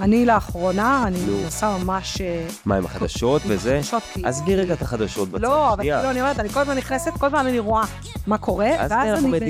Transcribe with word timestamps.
אני 0.00 0.26
לאחרונה, 0.26 1.04
אני. 1.06 1.18
מנסה 1.44 1.76
ממש... 1.78 2.20
אה, 2.20 2.46
מה, 2.64 2.76
עם 2.76 2.84
החדשות 2.84 3.42
עם 3.44 3.50
וזה? 3.50 3.74
החדשות, 3.76 4.02
כי- 4.14 4.22
עזבי 4.24 4.56
רגע 4.56 4.74
את 4.74 4.82
החדשות 4.82 5.28
בצד. 5.28 5.42
לא, 5.42 5.72
אבל. 5.72 5.82
כאילו, 5.82 6.10
אני 6.10 6.20
אומרת, 6.20 6.38
אני 6.40 6.48
כל 6.48 6.60
הזמן 6.60 6.76
נכנסת, 6.76 7.10
כל 7.18 7.26
הזמן 7.26 7.46
אני 7.46 7.58
רואה 7.58 7.84
מה 8.26 8.38
קורה, 8.38 8.70
אז 8.78 8.92
ואז 8.92 9.24
אני 9.24 9.30
באיזו. 9.30 9.46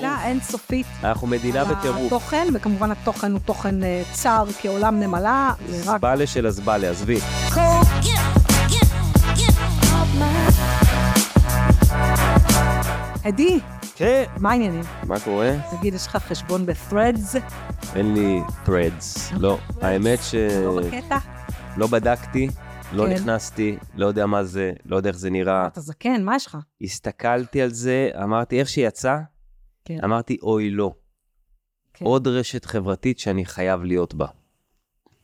גלילה 0.00 0.24
אינסופית. 0.24 0.86
אנחנו 1.04 1.26
מדינה 1.26 1.60
על 1.60 1.66
בטירוף. 1.74 2.06
התוכן, 2.06 2.46
וכמובן 2.54 2.90
התוכן 2.90 3.32
הוא 3.32 3.40
תוכן 3.44 3.82
אה, 3.82 4.02
צר 4.12 4.44
כעולם 4.62 5.00
נמלה. 5.00 5.52
זבלה 5.68 6.26
של 6.26 6.46
הזבלה, 6.46 6.90
עזבי. 6.90 7.18
עדי, 13.24 13.60
כן. 13.98 14.24
מה 14.40 14.50
העניינים? 14.50 14.82
מה 15.06 15.20
קורה? 15.20 15.52
תגיד, 15.70 15.94
יש 15.94 16.06
לך 16.06 16.16
חשבון 16.16 16.66
ב-threads? 16.66 17.38
אין 17.94 18.14
לי 18.14 18.40
threads. 18.66 19.34
לא. 19.38 19.58
האמת 19.80 20.18
לא 20.64 20.80
בקטע? 20.82 21.18
שלא 21.74 21.86
בדקתי, 21.86 22.48
לא 22.92 23.06
כן. 23.06 23.12
נכנסתי, 23.12 23.76
לא 23.94 24.06
יודע 24.06 24.26
מה 24.26 24.44
זה, 24.44 24.72
לא 24.84 24.96
יודע 24.96 25.10
איך 25.10 25.18
זה 25.18 25.30
נראה. 25.30 25.66
אתה 25.66 25.80
זקן, 25.80 26.24
מה 26.24 26.36
יש 26.36 26.46
לך? 26.46 26.58
הסתכלתי 26.82 27.62
על 27.62 27.70
זה, 27.70 28.10
אמרתי, 28.22 28.60
איך 28.60 28.68
שיצא, 28.68 29.16
כן. 29.84 29.98
אמרתי, 30.04 30.36
אוי 30.42 30.70
לא. 30.70 30.94
כן. 31.94 32.04
עוד 32.04 32.28
רשת 32.28 32.64
חברתית 32.64 33.18
שאני 33.18 33.44
חייב 33.44 33.82
להיות 33.82 34.14
בה. 34.14 34.26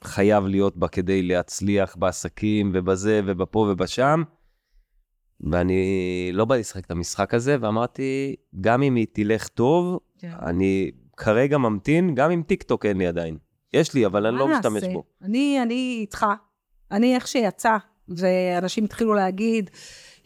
חייב 0.05 0.45
להיות 0.45 0.77
בה 0.77 0.89
כדי 0.89 1.23
להצליח 1.23 1.97
בעסקים 1.97 2.71
ובזה 2.75 3.21
ובפה 3.25 3.59
ובשם. 3.59 4.23
ואני 5.41 6.31
לא 6.33 6.45
בא 6.45 6.57
לשחק 6.57 6.85
את 6.87 6.91
המשחק 6.91 7.35
הזה, 7.35 7.57
ואמרתי, 7.61 8.37
גם 8.61 8.83
אם 8.83 8.95
היא 8.95 9.07
תלך 9.13 9.49
טוב, 9.49 9.99
כן. 10.19 10.31
אני 10.43 10.91
כרגע 11.17 11.59
ממתין, 11.59 12.15
גם 12.15 12.31
עם 12.31 12.43
טיק 12.43 12.63
טוק 12.63 12.87
אין 12.87 12.99
לי 12.99 13.07
עדיין. 13.07 13.37
יש 13.73 13.95
לי, 13.95 14.07
אבל 14.07 14.27
אני 14.27 14.37
לא 14.37 14.49
מה 14.49 14.59
משתמש 14.59 14.83
נעשה? 14.83 14.93
בו. 14.95 15.05
אני, 15.23 15.63
אני 15.63 15.99
איתך. 16.01 16.27
אני 16.91 17.15
איך 17.15 17.27
שיצא, 17.27 17.77
ואנשים 18.09 18.85
התחילו 18.85 19.15
להגיד, 19.15 19.71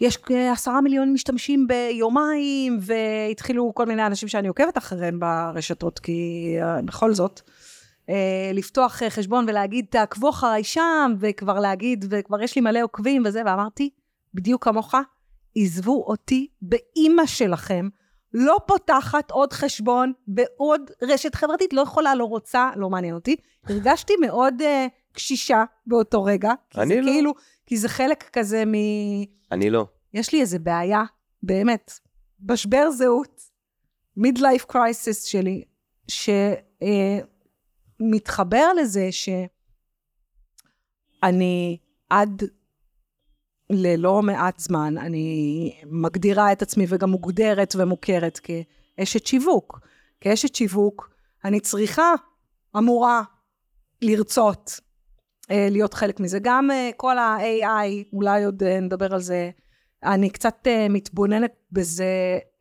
יש 0.01 0.19
עשרה 0.53 0.81
מיליון 0.81 1.13
משתמשים 1.13 1.67
ביומיים, 1.67 2.79
והתחילו 2.81 3.73
כל 3.75 3.87
מיני 3.87 4.07
אנשים 4.07 4.29
שאני 4.29 4.49
עוקבת 4.49 4.79
אחריהם 4.79 5.21
ברשתות, 5.21 5.99
כי 5.99 6.55
uh, 6.61 6.83
בכל 6.83 7.15
זאת, 7.15 7.41
uh, 7.41 8.11
לפתוח 8.55 9.03
uh, 9.03 9.11
חשבון 9.11 9.45
ולהגיד, 9.49 9.87
תעקבו 9.91 10.31
אחריי 10.31 10.65
שם, 10.65 11.15
וכבר 11.19 11.61
להגיד, 11.61 12.05
וכבר 12.11 12.43
יש 12.43 12.57
לי 12.57 12.63
מלא 12.63 12.83
עוקבים 12.83 13.23
וזה, 13.27 13.43
ואמרתי, 13.47 13.91
בדיוק 14.35 14.65
כמוך, 14.65 14.95
עזבו 15.57 16.05
אותי 16.07 16.47
באימא 16.63 17.27
שלכם. 17.27 17.89
לא 18.35 18.57
פותחת 18.67 19.31
עוד 19.31 19.53
חשבון 19.53 20.13
בעוד 20.27 20.91
רשת 21.03 21.35
חברתית, 21.35 21.73
לא 21.73 21.81
יכולה, 21.81 22.15
לא 22.15 22.25
רוצה, 22.25 22.71
לא 22.77 22.91
מעניין 22.91 23.15
אותי. 23.15 23.37
הרגשתי 23.65 24.13
מאוד 24.21 24.55
uh, 24.61 24.65
קשישה 25.13 25.65
באותו 25.87 26.25
רגע. 26.25 26.53
כי 26.71 26.81
אני 26.81 26.95
זה 26.95 27.01
לא. 27.01 27.07
כאילו, 27.07 27.35
כי 27.67 27.77
זה 27.77 27.89
חלק 27.89 28.31
כזה 28.33 28.65
מ... 28.67 28.73
אני 29.53 29.71
לא. 29.71 29.87
יש 30.15 30.33
לי 30.33 30.41
איזה 30.41 30.59
בעיה, 30.59 31.03
באמת, 31.43 31.93
משבר 32.49 32.91
זהות, 32.91 33.43
מיד-לייף 34.17 34.65
קרייסיס 34.65 35.25
שלי, 35.25 35.65
שמתחבר 38.01 38.73
לזה 38.73 39.09
שאני 41.23 41.79
עד 42.11 42.43
ללא 43.71 44.23
מעט 44.23 44.59
זמן, 44.59 44.99
אני 44.99 45.73
מגדירה 45.87 46.53
את 46.53 46.63
עצמי 46.63 46.87
וגם 46.89 47.11
מוגדרת 47.11 47.75
ומוכרת 47.79 48.39
כאשת 48.39 49.27
שיווק. 49.27 49.81
כאשת 50.21 50.55
שיווק, 50.55 51.11
אני 51.45 51.61
צריכה, 51.61 52.15
אמורה, 52.77 53.23
לרצות 54.03 54.81
אה, 55.51 55.69
להיות 55.71 55.95
חלק 55.95 56.21
מזה. 56.21 56.39
גם 56.43 56.71
אה, 56.71 56.91
כל 56.97 57.19
ה-AI, 57.19 58.05
אולי 58.13 58.45
עוד 58.45 58.63
אה, 58.63 58.81
נדבר 58.81 59.15
על 59.15 59.21
זה, 59.21 59.51
אני 60.05 60.31
קצת 60.31 60.55
אה, 60.67 60.87
מתבוננת 60.91 61.53
בזה 61.73 62.05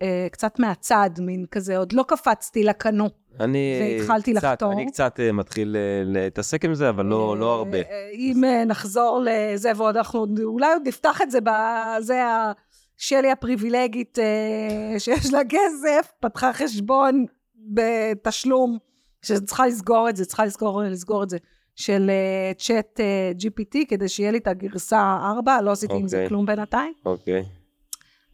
אה, 0.01 0.27
קצת 0.31 0.59
מהצד, 0.59 1.09
מין 1.19 1.45
כזה, 1.51 1.77
עוד 1.77 1.93
לא 1.93 2.03
קפצתי 2.07 2.63
לקנו. 2.63 3.09
אני 3.39 3.79
והתחלתי 3.99 4.33
קצת, 4.33 4.43
לחתור. 4.43 4.73
אני 4.73 4.85
קצת 4.91 5.19
אה, 5.19 5.31
מתחיל 5.31 5.75
אה, 5.75 6.03
להתעסק 6.05 6.65
עם 6.65 6.73
זה, 6.73 6.89
אבל 6.89 7.05
לא, 7.05 7.37
לא 7.37 7.53
הרבה. 7.55 7.77
אה, 7.77 8.09
אם 8.13 8.43
אה, 8.43 8.65
נחזור 8.65 9.21
לזה, 9.25 9.71
ועוד 9.75 9.97
אנחנו 9.97 10.25
אולי 10.43 10.73
עוד 10.73 10.81
נפתח 10.87 11.21
את 11.21 11.31
זה 11.31 11.39
בזה, 11.41 12.23
ה- 12.25 12.51
שלי 12.97 13.31
הפריבילגית 13.31 14.19
אה, 14.19 14.99
שיש 14.99 15.33
לה 15.33 15.39
כסף, 15.49 16.11
פתחה 16.19 16.53
חשבון 16.53 17.25
בתשלום, 17.73 18.77
שצריכה 19.21 19.67
לסגור 19.67 20.09
את 20.09 20.15
זה, 20.15 20.25
צריכה 20.25 20.45
לסגור, 20.45 20.81
לסגור 20.83 21.23
את 21.23 21.29
זה, 21.29 21.37
של 21.77 22.09
אה, 22.09 22.51
צ'אט 22.57 22.99
אה, 22.99 23.31
GPT, 23.38 23.77
כדי 23.89 24.09
שיהיה 24.09 24.31
לי 24.31 24.38
את 24.38 24.47
הגרסה 24.47 25.17
4, 25.38 25.61
לא 25.61 25.71
עשיתי 25.71 25.93
עם 25.93 26.07
זה 26.07 26.17
אוקיי. 26.17 26.29
כלום 26.29 26.45
בינתיים. 26.45 26.93
אוקיי. 27.05 27.43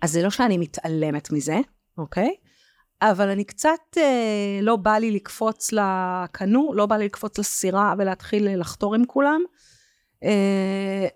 אז 0.01 0.11
זה 0.11 0.23
לא 0.23 0.29
שאני 0.29 0.57
מתעלמת 0.57 1.31
מזה, 1.31 1.57
אוקיי? 1.97 2.35
אבל 3.01 3.29
אני 3.29 3.43
קצת, 3.43 3.97
אה, 3.97 4.59
לא 4.61 4.75
בא 4.75 4.97
לי 4.97 5.11
לקפוץ 5.11 5.71
לקנו, 5.71 6.71
לא 6.75 6.85
בא 6.85 6.97
לי 6.97 7.05
לקפוץ 7.05 7.37
לסירה 7.39 7.93
ולהתחיל 7.97 8.59
לחתור 8.59 8.95
עם 8.95 9.05
כולם. 9.05 9.41
אה, 10.23 11.07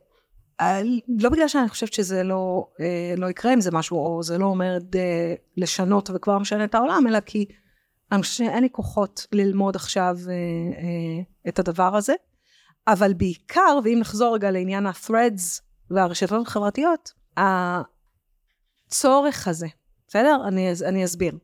אה, 0.61 0.81
לא 1.19 1.29
בגלל 1.29 1.47
שאני 1.47 1.69
חושבת 1.69 1.93
שזה 1.93 2.23
לא, 2.23 2.67
אה, 2.79 3.13
לא 3.17 3.29
יקרה 3.29 3.53
עם 3.53 3.61
זה 3.61 3.71
משהו, 3.71 3.97
או 3.97 4.23
זה 4.23 4.37
לא 4.37 4.45
אומר 4.45 4.77
אה, 4.95 5.33
לשנות 5.57 6.09
וכבר 6.13 6.39
משנה 6.39 6.63
את 6.63 6.75
העולם, 6.75 7.03
אלא 7.07 7.19
כי 7.19 7.45
אני 8.11 8.21
חושבת 8.21 8.47
שאין 8.47 8.63
לי 8.63 8.69
כוחות 8.71 9.27
ללמוד 9.31 9.75
עכשיו 9.75 10.15
אה, 10.27 10.33
אה, 10.33 11.49
את 11.49 11.59
הדבר 11.59 11.95
הזה. 11.95 12.13
אבל 12.87 13.13
בעיקר, 13.13 13.79
ואם 13.83 13.97
נחזור 13.99 14.35
רגע 14.35 14.51
לעניין 14.51 14.85
ה-threads 14.85 15.61
והרשתות 15.91 16.47
החברתיות, 16.47 17.13
הצורך 18.87 19.47
הזה, 19.47 19.67
בסדר? 20.07 20.41
אני, 20.47 20.71
אני 20.85 21.05
אסביר. 21.05 21.37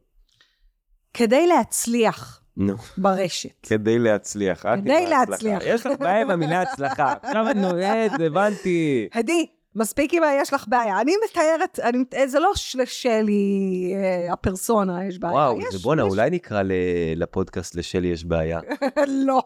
כדי 1.14 1.48
להצליח 1.48 2.42
נו, 2.58 2.74
ברשת, 2.98 3.50
כדי 3.64 4.00
להצליח. 4.00 4.62
כדי. 4.62 5.06
להצליח. 5.10 5.62
יש 5.66 5.86
לך 5.86 6.00
בעיה 6.00 6.22
עם 6.22 6.30
המילה 6.30 6.62
הצלחה. 6.62 7.14
עכשיו 7.24 7.52
את 7.52 7.56
נוהגת, 7.56 8.20
הבנתי. 8.26 9.10
הדי, 9.14 9.46
מספיק 9.76 10.14
אם 10.14 10.22
יש 10.42 10.54
לך 10.54 10.66
בעיה. 10.68 11.02
אני 11.02 11.14
מתארת, 11.30 11.80
אני, 11.80 11.98
זה 12.28 12.40
לא 12.40 12.52
לשלי 12.76 13.54
אה, 13.96 14.34
הפרסונה 14.34 15.06
יש 15.08 15.20
בעיה. 15.20 15.34
וואו, 15.34 15.60
יש, 15.62 15.68
זה 15.72 15.80
בואנה, 15.80 16.04
יש- 16.06 16.10
אולי 16.12 16.30
נקרא 16.30 16.62
ל- 16.62 16.72
לפודקאסט 17.16 17.76
לשלי 17.76 18.08
יש 18.08 18.26
בעיה. 18.26 18.60
לא. 19.28 19.42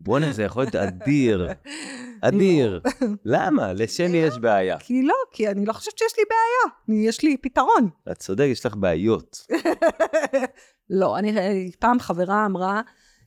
בואנה, 0.00 0.32
זה 0.32 0.42
יכול 0.42 0.62
להיות 0.62 0.74
אדיר. 0.74 1.48
אדיר. 2.20 2.80
למה? 3.24 3.72
לשלי 3.72 4.16
יש 4.16 4.38
בעיה. 4.38 4.78
כי 4.78 5.02
לא, 5.02 5.14
כי 5.32 5.48
אני 5.48 5.66
לא 5.66 5.72
חושבת 5.72 5.98
שיש 5.98 6.12
לי 6.18 6.24
בעיה. 6.28 7.08
יש 7.08 7.22
לי 7.22 7.36
פתרון. 7.36 7.88
את 8.12 8.18
צודק, 8.18 8.44
יש 8.48 8.66
לך 8.66 8.74
בעיות. 8.76 9.46
לא, 10.90 11.18
אני, 11.18 11.32
פעם 11.78 12.00
חברה 12.00 12.46
אמרה 12.46 12.80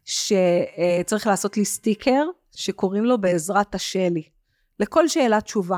שצריך 0.05 1.27
לעשות 1.27 1.57
לי 1.57 1.65
סטיקר 1.65 2.25
שקוראים 2.55 3.05
לו 3.05 3.17
בעזרת 3.21 3.75
השלי. 3.75 4.23
לכל 4.79 5.07
שאלה 5.07 5.41
תשובה. 5.41 5.77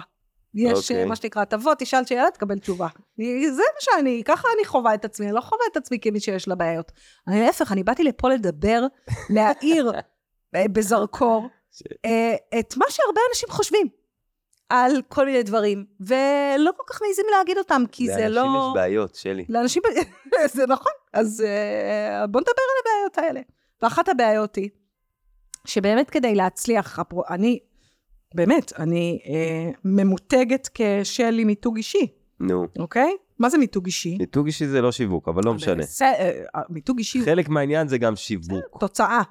יש 0.57 0.91
אוקיי. 0.91 1.03
okay. 1.03 1.07
מה 1.07 1.15
שנקרא, 1.15 1.43
תבוא, 1.43 1.73
תשאל 1.79 2.05
שאלה, 2.05 2.31
תקבל 2.33 2.59
תשובה. 2.59 2.87
זה 3.17 3.63
מה 3.75 3.79
שאני, 3.79 4.21
ככה 4.25 4.47
אני 4.55 4.65
חווה 4.65 4.93
את 4.93 5.05
עצמי, 5.05 5.25
אני 5.25 5.35
לא 5.35 5.41
חווה 5.41 5.65
את 5.71 5.77
עצמי 5.77 5.99
כמי 5.99 6.19
שיש 6.19 6.47
לה 6.47 6.55
בעיות. 6.55 6.91
אני 7.27 7.41
להפך, 7.41 7.71
אני 7.71 7.83
באתי 7.83 8.03
לפה 8.03 8.29
לדבר, 8.29 8.85
להאיר 9.29 9.91
אה, 10.55 10.67
בזרקור 10.67 11.49
אה, 12.05 12.35
את 12.59 12.77
מה 12.77 12.85
שהרבה 12.89 13.21
אנשים 13.29 13.49
חושבים 13.49 13.87
על 14.69 15.01
כל 15.09 15.25
מיני 15.25 15.43
דברים, 15.43 15.85
ולא 15.99 16.71
כל 16.77 16.83
כך 16.87 17.01
מעיזים 17.01 17.25
להגיד 17.37 17.57
אותם, 17.57 17.83
כי 17.91 18.07
זה 18.07 18.29
לא... 18.29 18.41
לאנשים 18.41 18.69
יש 18.69 18.73
בעיות, 18.73 19.15
שלי. 19.15 19.45
לאנשים, 19.49 19.83
זה 20.55 20.65
נכון, 20.67 20.91
אז 21.13 21.45
בוא 22.29 22.41
נדבר 22.41 22.61
על 22.61 22.81
הבעיות 22.81 23.17
האלה. 23.17 23.41
ואחת 23.81 24.09
הבעיות 24.09 24.55
היא, 24.55 24.69
שבאמת 25.65 26.09
כדי 26.09 26.35
להצליח, 26.35 26.99
אני, 27.29 27.59
באמת, 28.35 28.73
אני 28.79 29.19
uh, 29.23 29.77
ממותגת 29.85 30.69
כשלי 30.73 31.43
מיתוג 31.43 31.77
אישי, 31.77 32.07
נו, 32.39 32.67
אוקיי? 32.79 33.11
מה 33.39 33.49
זה 33.49 33.57
מיתוג 33.57 33.85
אישי? 33.85 34.17
מיתוג 34.19 34.45
אישי 34.45 34.67
זה 34.67 34.81
לא 34.81 34.91
שיווק, 34.91 35.27
אבל 35.27 35.41
לא 35.45 35.53
משנה. 35.53 35.83
זה, 35.83 36.05
אה, 36.05 36.61
מיתוג 36.69 36.97
אישי 36.97 37.25
חלק 37.25 37.49
מהעניין 37.49 37.87
זה 37.87 37.97
גם 37.97 38.15
שיווק. 38.15 38.77
תוצאה, 38.79 39.21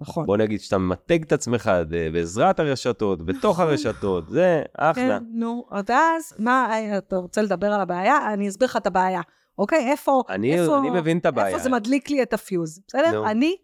נכון. 0.00 0.26
בוא 0.26 0.36
נגיד 0.36 0.60
שאתה 0.60 0.78
ממתג 0.78 1.22
את 1.22 1.32
עצמך 1.32 1.70
אה, 1.74 1.84
בעזרת 2.12 2.60
הרשתות, 2.60 3.22
בתוך 3.26 3.60
הרשתות, 3.60 4.28
זה 4.28 4.62
אחלה. 4.74 5.18
כן, 5.18 5.24
נו, 5.32 5.66
ואז, 5.88 6.34
מה, 6.38 6.68
אה, 6.70 6.98
אתה 6.98 7.16
רוצה 7.16 7.42
לדבר 7.42 7.72
על 7.72 7.80
הבעיה? 7.80 8.32
אני 8.32 8.48
אסביר 8.48 8.68
לך 8.68 8.76
את 8.76 8.86
הבעיה. 8.86 9.20
אוקיי, 9.58 9.90
איפה, 9.90 10.22
אני 10.28 10.60
איפה, 10.60 10.78
אני 10.78 10.90
מבין 10.90 11.18
את 11.18 11.26
הבעיה. 11.26 11.48
איפה 11.48 11.58
זה 11.58 11.70
מדליק 11.70 12.10
לי 12.10 12.22
את 12.22 12.32
הפיוז, 12.32 12.80
בסדר? 12.88 13.12
נו. 13.12 13.26
אני 13.26 13.56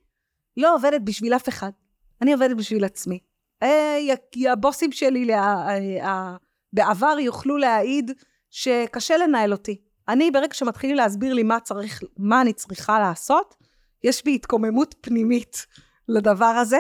לא 0.57 0.75
עובדת 0.75 1.01
בשביל 1.05 1.35
אף 1.35 1.49
אחד, 1.49 1.71
אני 2.23 2.33
עובדת 2.33 2.57
בשביל 2.57 2.85
עצמי. 2.85 3.19
הבוסים 4.53 4.93
שלי 4.93 5.35
אה, 5.35 6.37
בעבר 6.73 7.17
יוכלו 7.19 7.57
להעיד 7.57 8.11
שקשה 8.51 9.17
לנהל 9.17 9.53
אותי. 9.53 9.81
אני, 10.09 10.31
ברגע 10.31 10.55
שמתחילים 10.55 10.97
להסביר 10.97 11.35
לי 11.35 11.43
מה 11.43 11.61
צריך, 11.61 12.03
מה 12.17 12.41
אני 12.41 12.53
צריכה 12.53 13.01
לעשות, 13.01 13.55
יש 14.05 14.25
בי 14.25 14.35
התקוממות 14.35 14.95
פנימית 15.01 15.67
לדבר 16.09 16.45
הזה, 16.45 16.79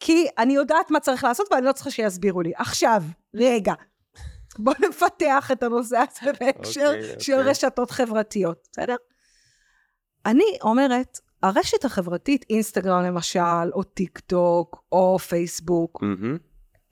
כי 0.00 0.26
אני 0.38 0.52
יודעת 0.52 0.90
מה 0.90 1.00
צריך 1.00 1.24
לעשות 1.24 1.46
ואני 1.52 1.66
לא 1.66 1.72
צריכה 1.72 1.90
שיסבירו 1.90 2.42
לי. 2.42 2.52
עכשיו, 2.56 3.02
רגע, 3.34 3.74
בואו 4.58 4.76
נפתח 4.88 5.50
את 5.52 5.62
הנושא 5.62 5.98
הזה 5.98 6.32
בהקשר 6.40 6.86
אוקיי, 6.86 7.20
של 7.20 7.32
אוקיי. 7.32 7.50
רשתות 7.50 7.90
חברתיות, 7.90 8.68
בסדר? 8.72 8.96
אני 10.26 10.58
אומרת, 10.62 11.18
הרשת 11.42 11.84
החברתית, 11.84 12.44
אינסטגרם 12.50 13.02
למשל, 13.02 13.40
או 13.74 13.82
טיק 13.82 14.18
טוק, 14.18 14.82
או 14.92 15.18
פייסבוק, 15.18 16.02
מהמם. 16.02 16.36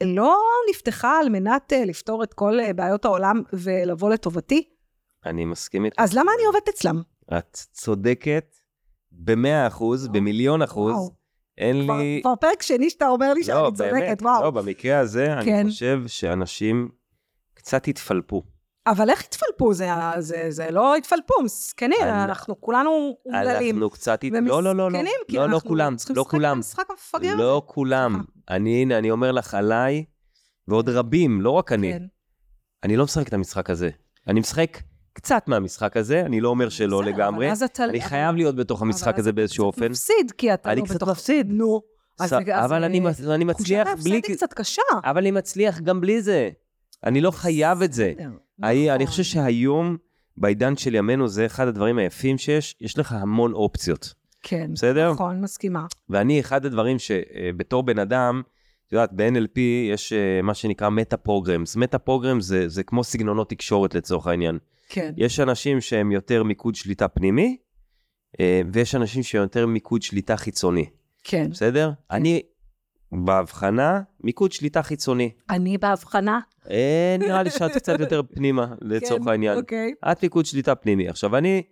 לא 0.02 0.36
נפתחה 0.70 1.18
על 1.20 1.28
מנת 1.28 1.72
אה, 1.72 1.84
לפתור 1.84 2.22
את 2.24 2.34
כל 2.34 2.60
אה, 2.60 2.72
בעיות 2.72 3.04
העולם 3.04 3.42
ולבוא 3.52 4.10
לטובתי, 4.10 4.68
אני 5.26 5.44
מסכים 5.44 5.84
איתך. 5.84 5.96
אז 5.98 6.14
למה 6.14 6.32
אני 6.38 6.46
עובדת 6.46 6.68
אצלם? 6.68 7.02
את 7.38 7.56
צודקת 7.72 8.54
במאה 9.12 9.66
אחוז, 9.66 10.08
במיליון 10.08 10.62
אחוז. 10.62 10.92
וואו. 10.94 11.10
אין 11.58 11.84
כבר- 11.84 11.96
לי... 11.98 12.20
כבר 12.22 12.34
פרק 12.40 12.62
שני 12.62 12.90
שאתה 12.90 13.08
אומר 13.08 13.34
לי 13.34 13.44
שאני 13.44 13.56
לא, 13.62 13.70
צודקת, 13.76 13.92
באמת. 13.92 14.22
וואו. 14.22 14.42
לא, 14.42 14.50
במקרה 14.50 14.98
הזה, 14.98 15.26
כן. 15.44 15.54
אני 15.54 15.70
חושב 15.70 16.00
שאנשים 16.06 16.88
קצת 17.54 17.88
התפלפו. 17.88 18.42
אבל 18.90 19.10
איך 19.10 19.24
התפלפו? 19.24 19.74
זה, 19.74 19.88
זה, 20.18 20.46
זה 20.48 20.70
לא 20.70 20.96
התפלפו, 20.96 21.34
מסכנים, 21.44 21.98
אני- 22.02 22.24
אנחנו 22.24 22.60
כולנו 22.60 23.16
אומללים. 23.26 23.74
אנחנו 23.76 23.90
קצת... 23.90 24.24
הת- 24.24 24.30
לא, 24.42 24.62
לא, 24.62 24.74
לא, 24.74 24.90
לא. 24.90 24.98
ומסכנים, 24.98 25.12
כי 25.28 25.36
לא, 25.36 25.48
לא 25.48 25.54
אנחנו 25.54 25.68
כולם, 25.68 25.96
צריכים 25.96 26.16
לא 26.16 26.24
כולם. 26.30 26.60
המפגר 26.90 27.28
הזה. 27.28 27.36
לא 27.42 27.62
כולם. 27.66 28.22
אני, 28.50 28.82
הנה, 28.82 28.98
אני 28.98 29.10
אומר 29.10 29.32
לך 29.32 29.54
עליי, 29.54 30.04
ועוד 30.68 30.88
רבים, 30.88 31.40
לא 31.40 31.50
רק 31.50 31.72
אני. 31.72 31.92
כן. 31.92 32.02
אני 32.84 32.96
לא 32.96 33.04
משחק 33.04 33.28
את 33.28 33.32
המשחק 33.32 33.70
הזה. 33.70 33.90
אני 34.28 34.40
משחק 34.40 34.78
קצת 35.12 35.42
מהמשחק 35.46 35.96
הזה, 35.96 36.20
אני 36.20 36.40
לא 36.40 36.48
אומר 36.48 36.68
שלא 36.68 36.98
בסדר, 37.00 37.10
לגמרי. 37.12 37.46
אבל 37.46 37.52
אז 37.52 37.62
אתה- 37.62 37.84
אני 37.84 37.98
אבל- 37.98 38.08
חייב 38.08 38.36
להיות 38.36 38.56
בתוך 38.56 38.80
אבל 38.82 38.88
המשחק 38.88 39.14
אז 39.14 39.20
הזה 39.20 39.30
אתה 39.30 39.36
באיזשהו 39.36 39.72
קצת 39.72 39.78
אופן. 39.82 39.90
מפסיד, 39.90 40.30
כי 40.38 40.54
אתה 40.54 40.72
אני 40.72 40.80
לא 40.80 40.86
קצת 40.86 40.94
בתוך... 40.94 41.08
מפסיד. 41.08 41.46
נו. 41.50 41.80
אז 42.20 42.30
ס- 42.30 42.32
רגע, 42.32 42.58
אז, 42.60 42.64
אבל 42.70 42.84
אני 42.84 42.98
אה, 42.98 43.04
מס- 43.04 43.20
אני 43.20 43.44
תחושת 43.44 43.60
מצליח 43.60 43.82
בלי... 43.86 43.90
ההפסד 43.90 44.10
היא 44.28 44.36
קצת 44.36 44.52
קשה. 44.52 44.82
אבל 45.04 45.18
אני 45.18 45.30
מצליח 45.30 45.80
גם 45.80 46.00
בלי 46.00 46.22
זה. 46.22 46.50
אני 47.04 47.20
לא 47.20 47.30
חייב 47.30 47.82
את 47.82 47.92
זה. 47.92 48.12
בסדר, 48.16 48.30
אני, 48.62 48.90
אני 48.90 49.04
נכון. 49.04 49.06
חושב 49.06 49.22
שהיום, 49.22 49.96
בעידן 50.36 50.76
של 50.76 50.94
ימינו, 50.94 51.28
זה 51.28 51.46
אחד 51.46 51.68
הדברים 51.68 51.98
היפים 51.98 52.38
שיש, 52.38 52.76
יש 52.80 52.98
לך 52.98 53.12
המון 53.12 53.52
אופציות, 53.52 54.14
כן, 54.42 54.70
בסדר? 54.74 55.12
נכון, 55.12 55.40
מסכימה. 55.40 55.86
ואני, 56.08 56.40
אחד 56.40 56.66
הדברים 56.66 56.96
שבתור 56.98 57.82
בן 57.82 57.98
אדם, 57.98 58.42
את 58.86 58.92
יודעת, 58.92 59.12
ב-NLP 59.12 59.60
יש 59.92 60.12
אה, 60.12 60.42
מה 60.42 60.54
שנקרא 60.54 60.88
meta 60.88 61.16
programs. 61.16 61.76
Meta 61.76 61.98
programs 61.98 62.44
זה, 62.44 62.68
זה 62.68 62.82
כמו 62.82 63.04
סגנונות 63.04 63.50
תקשורת 63.50 63.94
לצורך 63.94 64.26
העניין. 64.26 64.58
כן, 64.88 65.12
יש 65.16 65.40
אנשים 65.40 65.80
שהם 65.80 66.12
יותר 66.12 66.42
מיקוד 66.42 66.74
שליטה 66.74 67.08
פנימי, 67.08 67.56
אה, 68.40 68.60
ויש 68.72 68.94
אנשים 68.94 69.22
שהם 69.22 69.42
יותר 69.42 69.66
מיקוד 69.66 70.02
שליטה 70.02 70.36
חיצוני, 70.36 70.86
כן. 71.24 71.50
בסדר? 71.50 71.90
אני, 72.10 72.42
בהבחנה, 73.12 74.00
מיקוד 74.24 74.52
שליטה 74.52 74.82
חיצוני. 74.82 75.30
אני 75.50 75.78
בהבחנה. 75.78 76.40
אה, 76.70 77.16
נראה 77.18 77.42
לי 77.42 77.50
שאת 77.50 77.70
קצת 77.72 78.00
יותר 78.00 78.20
פנימה, 78.34 78.66
לצורך 78.80 79.22
כן, 79.22 79.28
העניין. 79.28 79.58
אוקיי. 79.58 79.92
את 80.12 80.22
מיקוד 80.22 80.46
שליטה 80.46 80.74
פנימי. 80.74 81.08
עכשיו, 81.08 81.36
אני 81.36 81.62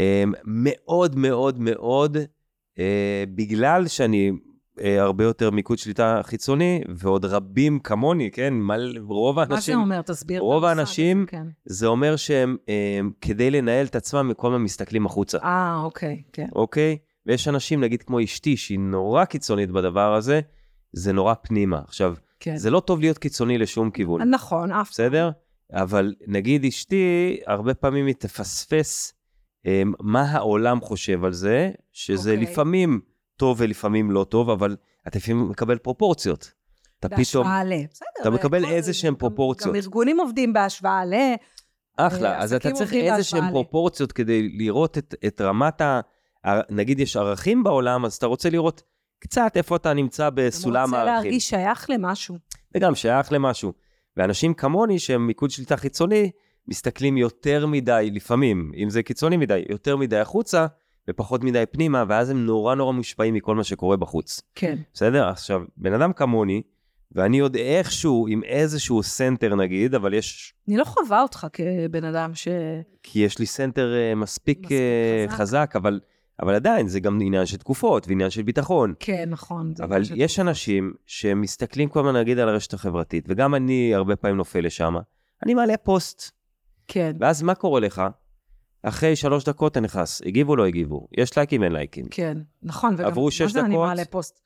אה, 0.00 0.24
מאוד 0.44 1.16
מאוד 1.18 1.58
מאוד, 1.60 2.16
אה, 2.78 3.24
בגלל 3.34 3.88
שאני 3.88 4.32
אה, 4.80 5.02
הרבה 5.02 5.24
יותר 5.24 5.50
מיקוד 5.50 5.78
שליטה 5.78 6.20
חיצוני, 6.22 6.80
ועוד 6.96 7.24
רבים 7.24 7.78
כמוני, 7.78 8.30
כן? 8.30 8.54
מל, 8.54 8.94
רוב 9.00 9.36
מה 9.36 9.44
זה 9.46 9.52
האנשים, 9.54 9.80
אומר? 9.80 10.02
תסביר. 10.02 10.40
רוב 10.40 10.64
האנשים- 10.64 11.26
כן. 11.28 11.46
זה 11.64 11.86
אומר 11.86 12.16
שהם, 12.16 12.56
אה, 12.68 13.00
כדי 13.20 13.50
לנהל 13.50 13.86
את 13.86 13.96
עצמם, 13.96 14.32
כל 14.36 14.46
הזמן 14.48 14.62
מסתכלים 14.62 15.06
החוצה, 15.06 15.38
אה, 15.38 15.80
אוקיי, 15.84 16.22
כן. 16.32 16.46
אוקיי? 16.56 16.98
ויש 17.26 17.48
אנשים, 17.48 17.80
נגיד 17.80 18.02
כמו 18.02 18.24
אשתי, 18.24 18.56
שהיא 18.56 18.78
נורא 18.78 19.24
קיצונית 19.24 19.70
בדבר 19.70 20.14
הזה, 20.14 20.40
זה 20.94 21.12
נורא 21.12 21.34
פנימה. 21.42 21.80
עכשיו, 21.86 22.14
כן. 22.40 22.56
זה 22.56 22.70
לא 22.70 22.80
טוב 22.80 23.00
להיות 23.00 23.18
קיצוני 23.18 23.58
לשום 23.58 23.90
כיוון. 23.90 24.22
נכון, 24.22 24.72
אף 24.72 24.90
בסדר? 24.90 25.30
אבל 25.72 26.14
נגיד 26.26 26.64
אשתי, 26.64 27.36
הרבה 27.46 27.74
פעמים 27.74 28.06
היא 28.06 28.14
תפספס 28.14 29.12
um, 29.66 29.68
מה 30.00 30.22
העולם 30.22 30.80
חושב 30.80 31.24
על 31.24 31.32
זה, 31.32 31.70
שזה 31.92 32.30
אוקיי. 32.30 32.46
לפעמים 32.46 33.00
טוב 33.36 33.56
ולפעמים 33.60 34.10
לא 34.10 34.24
טוב, 34.24 34.50
אבל 34.50 34.76
אתה 35.08 35.18
לפעמים 35.18 35.48
מקבל 35.48 35.78
פרופורציות. 35.78 36.52
אתה 37.00 37.08
פתאום, 37.08 37.44
בהשוואה 37.44 37.64
ל... 37.64 37.72
בסדר. 37.90 38.06
אתה 38.20 38.30
מקבל 38.30 38.64
איזה 38.64 38.92
שהן 38.94 39.14
פרופורציות. 39.14 39.74
גם 39.74 39.80
ארגונים 39.80 40.20
עובדים 40.20 40.52
בהשוואה 40.52 41.04
ל... 41.04 41.14
אחלה, 41.96 42.32
אה, 42.32 42.42
אז 42.42 42.52
אתה 42.52 42.72
צריך 42.72 42.94
איזה 42.94 43.24
שהן 43.24 43.50
פרופורציות 43.50 44.12
כדי 44.12 44.48
לראות 44.48 44.98
את, 44.98 45.14
את 45.26 45.40
רמת. 45.40 45.80
ה- 45.80 46.00
נגיד 46.70 47.00
יש 47.00 47.16
ערכים 47.16 47.62
בעולם, 47.64 48.04
אז 48.04 48.14
אתה 48.14 48.26
רוצה 48.26 48.50
לראות 48.50 48.82
קצת 49.24 49.52
איפה 49.56 49.76
אתה 49.76 49.94
נמצא 49.94 50.30
בסולם 50.30 50.74
אתה 50.74 50.82
רוצה 50.84 50.96
הערכים. 50.96 51.14
להרגיש 51.14 51.48
שייך 51.48 51.90
למשהו. 51.90 52.38
וגם 52.74 52.94
שייך 52.94 53.32
למשהו. 53.32 53.72
ואנשים 54.16 54.54
כמוני 54.54 54.98
שהם 54.98 55.26
מיקוד 55.26 55.50
שליטה 55.50 55.76
חיצוני, 55.76 56.30
מסתכלים 56.68 57.16
יותר 57.16 57.66
מדי, 57.66 58.10
לפעמים, 58.12 58.72
אם 58.76 58.90
זה 58.90 59.02
קיצוני 59.02 59.36
מדי, 59.36 59.62
יותר 59.68 59.96
מדי 59.96 60.18
החוצה 60.18 60.66
ופחות 61.10 61.44
מדי 61.44 61.64
פנימה, 61.70 62.04
ואז 62.08 62.30
הם 62.30 62.46
נורא 62.46 62.74
נורא 62.74 62.92
מושפעים 62.92 63.34
מכל 63.34 63.54
מה 63.54 63.64
שקורה 63.64 63.96
בחוץ. 63.96 64.40
כן. 64.54 64.76
בסדר? 64.94 65.28
עכשיו, 65.28 65.62
בן 65.76 65.92
אדם 65.92 66.12
כמוני, 66.12 66.62
ואני 67.12 67.38
עוד 67.38 67.56
איכשהו 67.56 68.26
עם 68.28 68.44
איזשהו 68.44 69.02
center 69.02 69.54
נגיד, 69.54 69.94
אבל 69.94 70.14
יש, 70.14 70.54
אני 70.68 70.76
לא 70.76 70.84
חווה 70.84 71.22
אותך 71.22 71.46
כבן 71.52 72.04
אדם 72.04 72.34
ש... 72.34 72.48
כי 73.02 73.18
יש 73.18 73.38
לי 73.38 73.46
center 73.46 73.94
אה, 73.94 74.14
מספיק, 74.14 74.58
מספיק 74.58 74.72
אה, 74.72 75.24
חזק. 75.28 75.40
חזק, 75.40 75.72
אבל, 75.76 76.00
אבל 76.42 76.54
עדיין 76.54 76.88
זה 76.88 77.00
גם 77.00 77.18
עניין 77.22 77.46
של 77.46 77.56
תקופות 77.56 78.08
ועניין 78.08 78.30
של 78.30 78.42
ביטחון. 78.42 78.94
כן, 79.00 79.24
נכון. 79.30 79.74
אבל 79.82 80.02
מה 80.10 80.16
יש 80.16 80.38
אומרת. 80.38 80.50
אנשים 80.50 80.92
שמסתכלים 81.06 81.88
כל 81.88 82.00
הזמן 82.00 82.16
נגיד 82.16 82.38
על 82.38 82.48
הרשת 82.48 82.74
החברתית, 82.74 83.24
וגם 83.28 83.54
אני 83.54 83.94
הרבה 83.94 84.16
פעמים 84.16 84.36
נופל 84.36 84.60
לשם, 84.60 84.94
אני 85.42 85.54
מעלה 85.54 85.76
פוסט, 85.76 86.30
כן, 86.88 87.16
ואז 87.20 87.42
מה 87.42 87.54
קורה 87.54 87.80
לך? 87.80 88.02
אחרי 88.82 89.16
שלוש 89.16 89.44
דקות 89.44 89.72
אתה 89.72 89.80
נכנס, 89.80 90.22
הגיבו 90.26 90.56
לא 90.56 90.66
הגיבו, 90.66 91.08
יש 91.18 91.36
לייקים 91.36 91.62
אין 91.62 91.72
לייקים, 91.72 92.06
כן, 92.10 92.38
נכון. 92.62 92.94
וגם, 92.94 93.06
עברו 93.06 93.24
מה 93.24 93.30
שש 93.30 93.52
זה 93.52 93.60
אני 93.60 93.68
דקות? 93.68 93.86
מעלה 93.86 94.04
פוסט? 94.04 94.40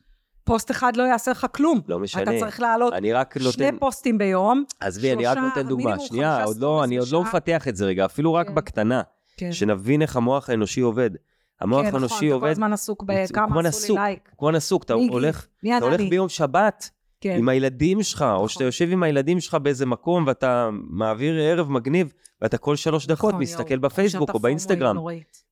פוסט 0.45 0.71
אחד 0.71 0.97
לא 0.97 1.03
יעשה 1.03 1.31
לך 1.31 1.47
כלום. 1.55 1.81
לא 1.89 1.99
משנה, 1.99 2.23
אתה 2.23 2.31
צריך 2.41 2.61
להעלות 2.61 2.93
אני 2.93 3.13
רק 3.13 3.39
שני 3.39 3.45
נותן, 3.45 3.79
פוסטים 3.79 4.19
ביום. 4.19 4.65
עזבי, 4.81 5.13
אני 5.13 5.27
רק 5.27 5.39
נותן 5.39 5.69
דוגמה, 5.69 5.99
שנייה, 5.99 6.45
עוד 6.45 6.57
לא, 6.59 6.85
אני 6.85 6.97
עוד 6.97 7.09
לא. 7.13 7.23
מפתח 7.23 7.69
את 7.69 7.77
זה 7.77 7.85
רגע, 7.87 8.05
אפילו 8.05 8.35
רק 8.35 8.49
כן. 8.49 8.55
בקטנה, 8.55 9.03
כן. 9.37 9.53
שנבין 9.53 10.03
איך 10.03 10.17
המוח 10.17 10.51
האנושי 10.51 10.81
עובד. 10.81 11.11
המוח 11.61 11.81
כן, 11.83 11.87
נכון, 11.89 11.95
האנושי 12.01 12.15
אתה 12.17 12.27
כל 12.27 12.33
עובד 12.33 12.51
הזמן 12.51 12.73
עסוק 12.73 13.01
הוא 13.01 13.09
בכמה 13.09 13.61
עשו 13.69 13.95
לי. 13.95 14.01
לייק. 14.01 14.29
כמו 14.39 14.51
נסוק, 14.51 14.85
אתה? 14.85 14.93
הולך, 14.95 15.47
אתה 15.77 15.85
הולך? 15.85 16.01
ביום 16.11 16.29
שבת, 16.29 16.91
כן. 17.21 17.35
עם 17.39 17.49
הילדים 17.49 18.03
שלך, 18.03 18.23
או 18.23 18.35
נכון. 18.35 18.49
שאתה 18.49 18.65
יושב 18.65 18.89
עם 18.93 19.03
הילדים 19.03 19.41
שלך 19.41 19.55
באיזה 19.55 19.87
מקום 19.87 20.25
ואתה 20.27 20.69
מעביר 20.73 21.35
ערב 21.41 21.71
מגניב, 21.71 22.13
ואתה 22.43 22.59
כל 22.59 22.77
שלוש 22.77 23.07
דקות 23.07 23.29
נכון, 23.31 23.43
מסתכל 23.43 23.75
יואו, 23.75 23.81
בפייסבוק 23.83 24.31
או 24.35 24.39
באינסטגרם. 24.39 24.97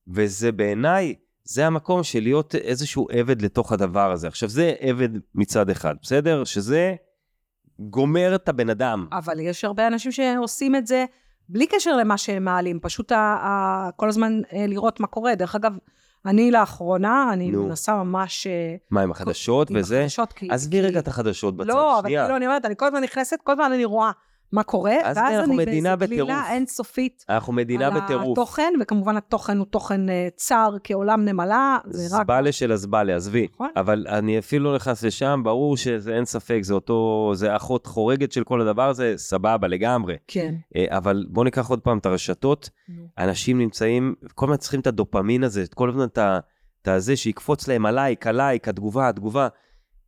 וזה 0.07 0.51
בעיניי, 0.51 1.13
זה 1.43 1.67
המקום 1.67 2.03
של 2.03 2.19
להיות 2.19 2.55
איזשהו 2.55 3.07
עבד 3.11 3.41
לתוך 3.41 3.71
הדבר 3.71 4.11
הזה. 4.11 4.27
עכשיו, 4.27 4.49
זה 4.49 4.73
עבד 4.79 5.09
מצד 5.35 5.69
אחד, 5.69 5.95
בסדר? 6.01 6.43
שזה 6.43 6.95
גומר 7.79 8.35
את 8.35 8.49
הבן 8.49 8.69
אדם. 8.69 9.07
אבל 9.11 9.39
יש 9.39 9.63
הרבה 9.63 9.87
אנשים 9.87 10.11
שעושים 10.11 10.75
את 10.75 10.87
זה 10.87 11.05
בלי 11.49 11.67
קשר 11.67 11.95
למה 11.97 12.17
שהם 12.17 12.43
מעלים, 12.43 12.79
פשוט 12.79 13.11
ה- 13.11 13.17
ה- 13.17 13.89
כל 13.95 14.09
הזמן 14.09 14.39
אה, 14.53 14.65
לראות 14.67 14.99
מה 14.99 15.07
קורה. 15.07 15.35
דרך 15.35 15.55
אגב, 15.55 15.73
אני 16.27 16.51
לאחרונה, 16.51 17.29
אני 17.33 17.51
נו. 17.51 17.67
מנסה 17.67 17.95
ממש... 17.95 18.47
אה, 18.47 18.75
מה, 18.91 19.01
עם 19.01 19.11
החדשות 19.11 19.69
עם 19.69 19.75
וזה? 19.79 19.99
החדשות, 19.99 20.33
כי... 20.33 20.47
עזבי 20.51 20.81
רגע 20.81 20.99
את 20.99 21.07
החדשות 21.07 21.57
בצד, 21.57 21.69
לא, 21.69 21.99
אבל 21.99 22.07
שנייה. 22.07 22.23
כאילו, 22.23 22.37
אני 22.37 22.47
אומרת, 22.47 22.65
אני 22.65 22.75
כל 22.77 22.85
הזמן 22.85 23.03
נכנסת, 23.03 23.37
כל 23.43 23.51
הזמן 23.51 23.71
אני 23.73 23.85
רואה 23.85 24.11
מה 24.51 24.63
קורה, 24.63 24.95
אז 25.03 25.17
ואז 25.17 25.49
אני 25.49 25.57
באיזו. 25.97 26.07
גלילה 26.07 26.51
אינסופית. 26.51 27.25
אנחנו 27.29 27.53
מדינה 27.53 27.87
על 27.87 28.01
בטירוף. 28.01 28.37
התוכן, 28.37 28.73
וכמובן 28.81 29.17
התוכן 29.17 29.57
הוא 29.57 29.65
תוכן 29.65 30.09
אה, 30.09 30.27
צר 30.35 30.75
כעולם 30.83 31.25
נמלה, 31.25 31.77
זה 31.85 32.15
רק... 32.15 32.23
זבלה 32.23 32.51
של 32.51 32.71
הזבלה, 32.71 33.15
עזבי. 33.15 33.47
נכון. 33.53 33.69
אבל 33.75 34.05
אני 34.09 34.39
אפילו 34.39 34.71
לא 34.71 34.75
נכנס 34.75 35.03
לשם, 35.03 35.41
ברור 35.43 35.77
שזה 35.77 36.15
אין 36.15 36.25
ספק, 36.25 36.59
זה 36.61 36.73
אותו, 36.73 37.31
זה 37.35 37.55
אחות 37.55 37.85
חורגת 37.85 38.31
של 38.31 38.43
כל 38.43 38.61
הדבר 38.61 38.89
הזה, 38.89 39.13
סבבה 39.17 39.67
לגמרי. 39.67 40.15
כן. 40.27 40.55
אה, 40.75 40.85
אבל 40.89 41.25
בואו 41.29 41.43
ניקח 41.43 41.69
עוד 41.69 41.79
פעם 41.79 41.97
את 41.97 42.05
הרשתות. 42.05 42.69
אנשים 43.17 43.57
נמצאים, 43.57 44.15
כל 44.35 44.45
הזמן 44.45 44.57
צריכים 44.57 44.79
את 44.79 44.87
הדופמין 44.87 45.43
הזה, 45.43 45.63
את 45.63 45.73
כל 45.73 45.89
הזמן 45.89 46.05
את 46.05 46.87
הזה 46.87 47.15
שיקפוץ 47.15 47.67
להם 47.67 47.85
הלייק, 47.85 48.27
הלייק, 48.27 48.67
התגובה, 48.67 49.09
התגובה. 49.09 49.47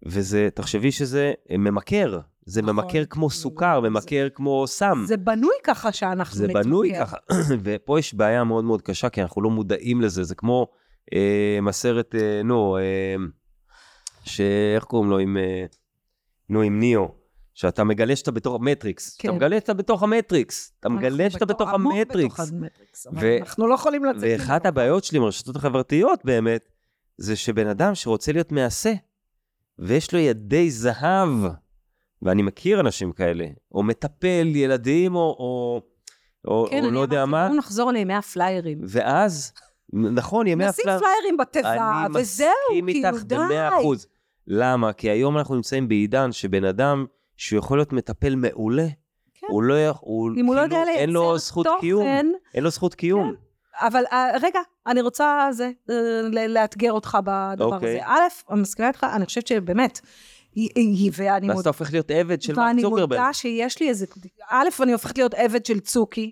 וזה, 0.05 0.50
תחשבי 0.53 0.91
שזה 0.91 1.31
אה, 1.51 1.58
ממכר. 1.58 2.19
זה 2.50 2.62
נכון. 2.62 2.75
ממכר 2.75 3.06
כמו 3.06 3.29
זה- 3.29 3.36
סוכר, 3.36 3.79
זה- 3.84 3.89
ממכר 3.89 4.27
כמו 4.36 4.68
סם. 4.68 5.03
זה 5.08 5.18
בנוי 5.18 5.53
ככה 5.63 5.91
שאנחנו 5.91 6.36
זה 6.38 6.48
בנוי 6.48 6.91
נתמכר. 6.91 7.06
ככה, 7.06 7.18
ופה 7.63 8.00
יש 8.00 8.13
בעיה 8.13 8.44
מאוד 8.44 8.63
מאוד 8.63 8.82
קשה, 8.82 9.10
כי 9.10 9.22
אנחנו 9.22 9.41
לא 9.41 9.50
מודעים 9.50 10.01
לזה, 10.01 10.24
זה 10.24 10.36
כמו 10.36 10.68
אה, 11.13 11.60
מסרט, 11.62 12.15
אה, 12.15 12.41
נו, 12.44 12.77
אה, 12.77 13.15
שאיך 14.24 14.84
קוראים 14.84 15.10
לו, 15.10 15.18
עם, 15.18 15.38
אה, 15.38 15.65
נו, 16.50 16.62
עם 16.62 16.79
ניאו, 16.79 17.08
שאתה 17.53 17.84
מגלה 17.84 18.15
שאתה 18.15 18.32
בתוך 18.32 18.56
המטריקס, 18.56 19.15
כן. 19.18 19.27
אתה 19.29 19.38
מגלה 19.38 19.60
שאתה 19.60 19.74
בתוך 19.74 20.03
המטריקס, 20.03 20.74
אתה 20.79 20.89
מגלה 20.89 21.29
שאתה 21.29 21.46
בתוך- 21.46 21.70
המטריקס. 21.70 22.39
המטריקס, 22.39 23.08
ו- 23.13 23.38
אנחנו 23.39 23.68
לא 23.68 23.74
יכולים 23.75 24.06
לצאת. 24.06 24.22
ואחת 24.24 24.65
הבעיות 24.65 25.03
שלי 25.03 25.18
עם 25.18 25.24
הרשתות 25.24 25.56
החברתיות 25.56 26.20
באמת, 26.25 26.70
זה 27.18 27.36
שבן 27.36 27.68
אדם 27.68 27.96
שרוצה 27.96 28.32
להיות 28.32 28.51
מעשה, 28.51 28.94
ויש 29.79 30.13
לו 30.13 30.20
ידי 30.20 30.72
זהב, 30.72 31.29
ואני 32.21 32.41
מכיר 32.41 32.79
אנשים 32.79 33.11
כאלה, 33.11 33.45
או 33.71 33.83
מטפל 33.83 34.51
ילדים, 34.55 35.15
או, 35.15 35.21
או, 35.21 35.81
או, 36.47 36.67
כן, 36.69 36.85
או 36.85 36.91
לא 36.91 36.99
יודע 36.99 37.25
מה, 37.25 37.47
בואו 37.47 37.57
נחזור 37.57 37.91
לימי 37.91 38.13
הפליירים. 38.13 38.81
ואז, 38.88 39.53
נכון, 39.93 40.47
ימי 40.47 40.65
נשים 40.65 40.89
הפלאר... 40.89 40.99
פליירים 40.99 41.38
בתיבה, 41.38 42.05
אני 42.05 42.21
וזהו, 42.21 42.49
מסכים 42.71 42.85
כאילו, 42.85 43.09
איתך 43.09 43.23
די. 43.23 43.35
במאה 43.35 43.79
אחוז. 43.79 44.07
למה? 44.47 44.93
כי 44.93 45.09
היום 45.09 45.38
אנחנו 45.38 45.55
נמצאים 45.55 45.88
בעידן 45.88 46.31
שבן 46.31 46.63
אדם 46.63 47.05
שהוא 47.38 47.59
יכול 47.59 47.77
להיות 47.77 47.93
מטפל 47.93 48.35
מעולה, 48.35 48.88
כן. 49.33 49.47
הוא 49.49 49.63
לא 49.63 49.85
יכול, 49.85 50.35
אם 50.39 50.45
הוא 50.45 50.55
לא 50.55 50.61
יודע 50.61 50.83
כאילו, 50.85 50.99
אין 50.99 51.09
לו 51.09 51.38
זכות 51.38 51.65
תוכן, 51.65 51.79
קיום, 51.79 52.07
אין 52.53 52.63
לו 52.63 52.69
זכות 52.69 52.95
קיום. 52.95 53.33
אבל 53.79 54.03
אה, 54.11 54.27
רגע, 54.41 54.59
אני 54.88 55.01
רוצה 55.01 55.47
זה, 55.51 55.71
אה, 55.89 56.47
לאתגר 56.47 56.91
אותך 56.91 57.17
בדבר 57.23 57.65
אוקיי. 57.65 57.89
הזה. 57.89 58.05
א', 58.05 58.51
אני 58.53 58.61
מסכימה 58.61 58.88
איתך, 58.88 59.07
אני 59.15 59.25
חושבת 59.25 59.47
שבאמת, 59.47 59.99
ואני 60.58 61.10
ואז 61.12 61.44
מודה, 61.44 61.60
אתה 61.60 61.70
הופך 61.70 61.91
להיות 61.91 62.12
עבד 62.12 62.41
של 62.41 62.56
מרק 62.56 62.65
ואני 62.68 62.82
צוקרברג. 62.82 63.20
מודה 63.20 63.34
שיש 63.34 63.79
לי 63.79 63.89
איזה, 63.89 64.06
א', 64.50 64.68
אני 64.84 64.91
הופכת 64.91 65.18
להיות 65.18 65.34
עבד 65.34 65.65
של 65.65 65.79
צוקי, 65.79 66.32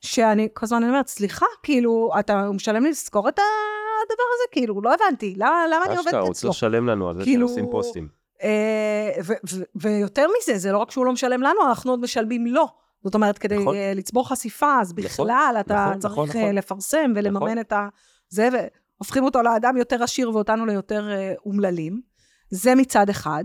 שאני 0.00 0.48
כל 0.52 0.66
הזמן 0.66 0.82
אומרת, 0.84 1.08
סליחה, 1.08 1.46
כאילו, 1.62 2.10
אתה 2.18 2.50
משלם 2.50 2.84
לי 2.84 2.90
לזכור 2.90 3.28
את 3.28 3.38
הדבר 3.38 4.24
הזה? 4.34 4.44
כאילו, 4.52 4.82
לא 4.82 4.94
הבנתי, 4.94 5.34
למה, 5.36 5.64
למה 5.74 5.84
אני 5.84 5.96
עובדת 5.96 6.06
אשכרה, 6.06 6.20
הוא 6.20 6.30
אצלו? 6.30 6.50
צריך 6.50 6.56
לשלם 6.56 6.86
לנו 6.86 7.08
על 7.08 7.18
זה 7.18 7.24
כאילו, 7.24 7.48
שעושים 7.48 7.66
פוסטים. 7.70 8.08
אה, 8.42 9.10
ו- 9.24 9.32
ו- 9.50 9.62
ויותר 9.74 10.26
מזה, 10.38 10.58
זה 10.58 10.72
לא 10.72 10.78
רק 10.78 10.90
שהוא 10.90 11.06
לא 11.06 11.12
משלם 11.12 11.42
לנו, 11.42 11.68
אנחנו 11.68 11.90
עוד 11.90 12.00
משלמים 12.00 12.46
לו. 12.46 12.66
זאת 13.04 13.14
אומרת, 13.14 13.38
כדי 13.38 13.58
נכון. 13.58 13.74
אה, 13.74 13.92
לצבור 13.94 14.28
חשיפה, 14.28 14.80
אז 14.80 14.92
נכון, 14.92 15.04
בכלל 15.04 15.56
אתה 15.60 15.86
נכון, 15.86 15.98
צריך 15.98 16.12
נכון, 16.12 16.28
אה, 16.28 16.34
נכון. 16.42 16.54
לפרסם 16.54 17.12
ולממן 17.16 17.40
נכון. 17.40 17.58
את 17.58 17.72
ה... 17.72 17.88
זה, 18.28 18.48
והופכים 18.52 19.24
אותו 19.24 19.42
לאדם 19.42 19.76
יותר 19.76 20.02
עשיר 20.02 20.30
ואותנו 20.30 20.66
ליותר 20.66 21.10
אה, 21.10 21.34
אומללים. 21.46 22.09
זה 22.50 22.74
מצד 22.74 23.08
אחד. 23.10 23.44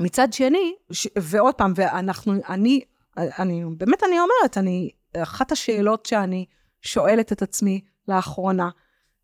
מצד 0.00 0.32
שני, 0.32 0.74
ש- 0.92 1.08
ועוד 1.18 1.54
פעם, 1.54 1.72
ואנחנו, 1.76 2.32
אני, 2.48 2.80
אני, 3.16 3.64
באמת 3.76 4.02
אני 4.04 4.16
אומרת, 4.20 4.58
אני, 4.58 4.90
אחת 5.16 5.52
השאלות 5.52 6.06
שאני 6.06 6.46
שואלת 6.82 7.32
את 7.32 7.42
עצמי 7.42 7.80
לאחרונה, 8.08 8.70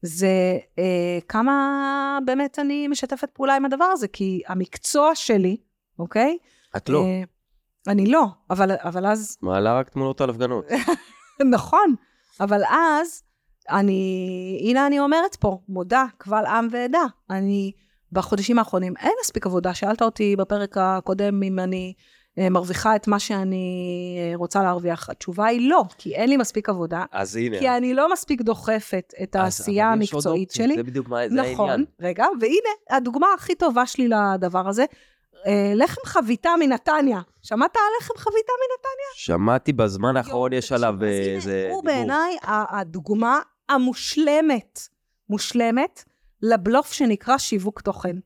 זה 0.03 0.59
אה, 0.79 1.19
כמה 1.29 2.19
באמת 2.25 2.59
אני 2.59 2.89
משתפת 2.89 3.31
פעולה 3.31 3.57
עם 3.57 3.65
הדבר 3.65 3.85
הזה, 3.85 4.09
כי 4.09 4.43
המקצוע 4.47 5.15
שלי, 5.15 5.57
אוקיי? 5.99 6.39
את 6.77 6.89
לא, 6.89 7.05
אה, 7.05 7.23
אני 7.89 8.07
לא, 8.07 8.25
אבל, 8.51 8.71
אבל 8.79 9.07
אז, 9.07 9.39
מעלה 9.43 9.79
רק 9.79 9.89
תמונות 9.89 10.21
על 10.21 10.31
הפגנות. 10.31 10.65
נכון, 11.55 11.95
אבל 12.41 12.63
אז, 12.65 13.23
אני, 13.71 14.63
הנה 14.65 14.87
אני 14.87 15.01
אומרת 15.01 15.37
פה, 15.37 15.59
מודה, 15.69 16.05
קבל 16.19 16.47
עם 16.47 16.69
ועדה, 16.71 17.05
אני, 17.31 17.73
בחודשים 18.13 18.59
האחרונים 18.59 18.95
אין 19.01 19.13
מספיק 19.25 19.47
עבודה. 19.47 19.75
שאלת 19.75 20.03
אותי 20.03 20.37
בפרק 20.37 20.77
הקודם 20.77 21.43
אם 21.43 21.59
אני 21.59 21.93
אה, 22.39 22.51
מרוויחה 22.51 22.97
את 22.97 23.09
מה 23.09 23.19
שאני 23.19 23.67
אה, 24.19 24.37
רוצה 24.37 24.63
להרוויח. 24.63 25.11
התשובה 25.11 25.47
היא 25.47 25.71
לא, 25.71 25.85
כי 25.99 26.15
אין 26.15 26.29
לי 26.29 26.37
מספיק 26.37 26.69
עבודה, 26.69 27.05
אז 27.13 27.37
הנה. 27.37 27.59
כי 27.59 27.69
אני 27.69 27.95
לא 27.95 28.13
מספיק 28.13 28.43
דוחפת 28.43 29.15
את 29.23 29.37
העשייה 29.37 29.93
המקצועית 29.93 30.51
שלי. 30.51 30.75
זה 30.77 30.83
בדיוק 30.83 31.09
מה, 31.09 31.29
זה 31.29 31.35
נכון, 31.35 31.71
העניין. 31.71 31.85
רגע, 32.01 32.27
והנה, 32.41 32.97
הדוגמה 32.97 33.27
הכי 33.35 33.55
טובה 33.55 33.87
שלי 33.87 34.09
לדבר 34.09 34.69
הזה, 34.69 34.85
אה, 35.47 35.73
לחם 35.75 36.01
חביתה 36.05 36.51
מנתניה. 36.61 37.21
שמעת 37.43 37.77
על 37.77 37.83
לחם 38.01 38.15
חביתה 38.17 38.53
מנתניה? 38.63 39.11
שמעתי 39.15 39.73
בזמן 39.73 40.17
האחרון 40.17 40.53
יש 40.53 40.73
עליו 40.73 40.95
איזה 41.05 41.69
הוא. 41.73 41.85
בעיניי 41.85 42.37
הדוגמה 42.43 43.41
המושלמת, 43.69 44.81
מושלמת, 45.29 46.05
לבלוף 46.43 46.93
שנקרא 46.93 47.39
שיווק 47.39 47.81
תוכן, 47.81 48.17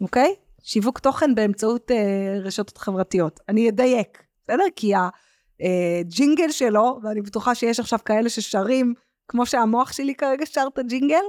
אוקיי? 0.00 0.34
שיווק 0.62 0.98
תוכן 0.98 1.34
באמצעות 1.34 1.90
אה, 1.90 1.96
רשתות 2.44 2.78
חברתיות. 2.78 3.40
אני 3.48 3.68
אדייק, 3.68 4.22
בסדר? 4.44 4.64
כי 4.76 4.92
הג'ינגל 4.94 6.50
שלו, 6.50 6.98
ואני 7.02 7.22
בטוחה 7.22 7.54
שיש 7.54 7.80
עכשיו 7.80 7.98
כאלה 8.04 8.28
ששרים, 8.28 8.94
כמו 9.28 9.46
שהמוח 9.46 9.92
שלי 9.92 10.14
כרגע 10.14 10.46
שר 10.46 10.66
את 10.74 10.78
הג'ינגל, 10.78 11.22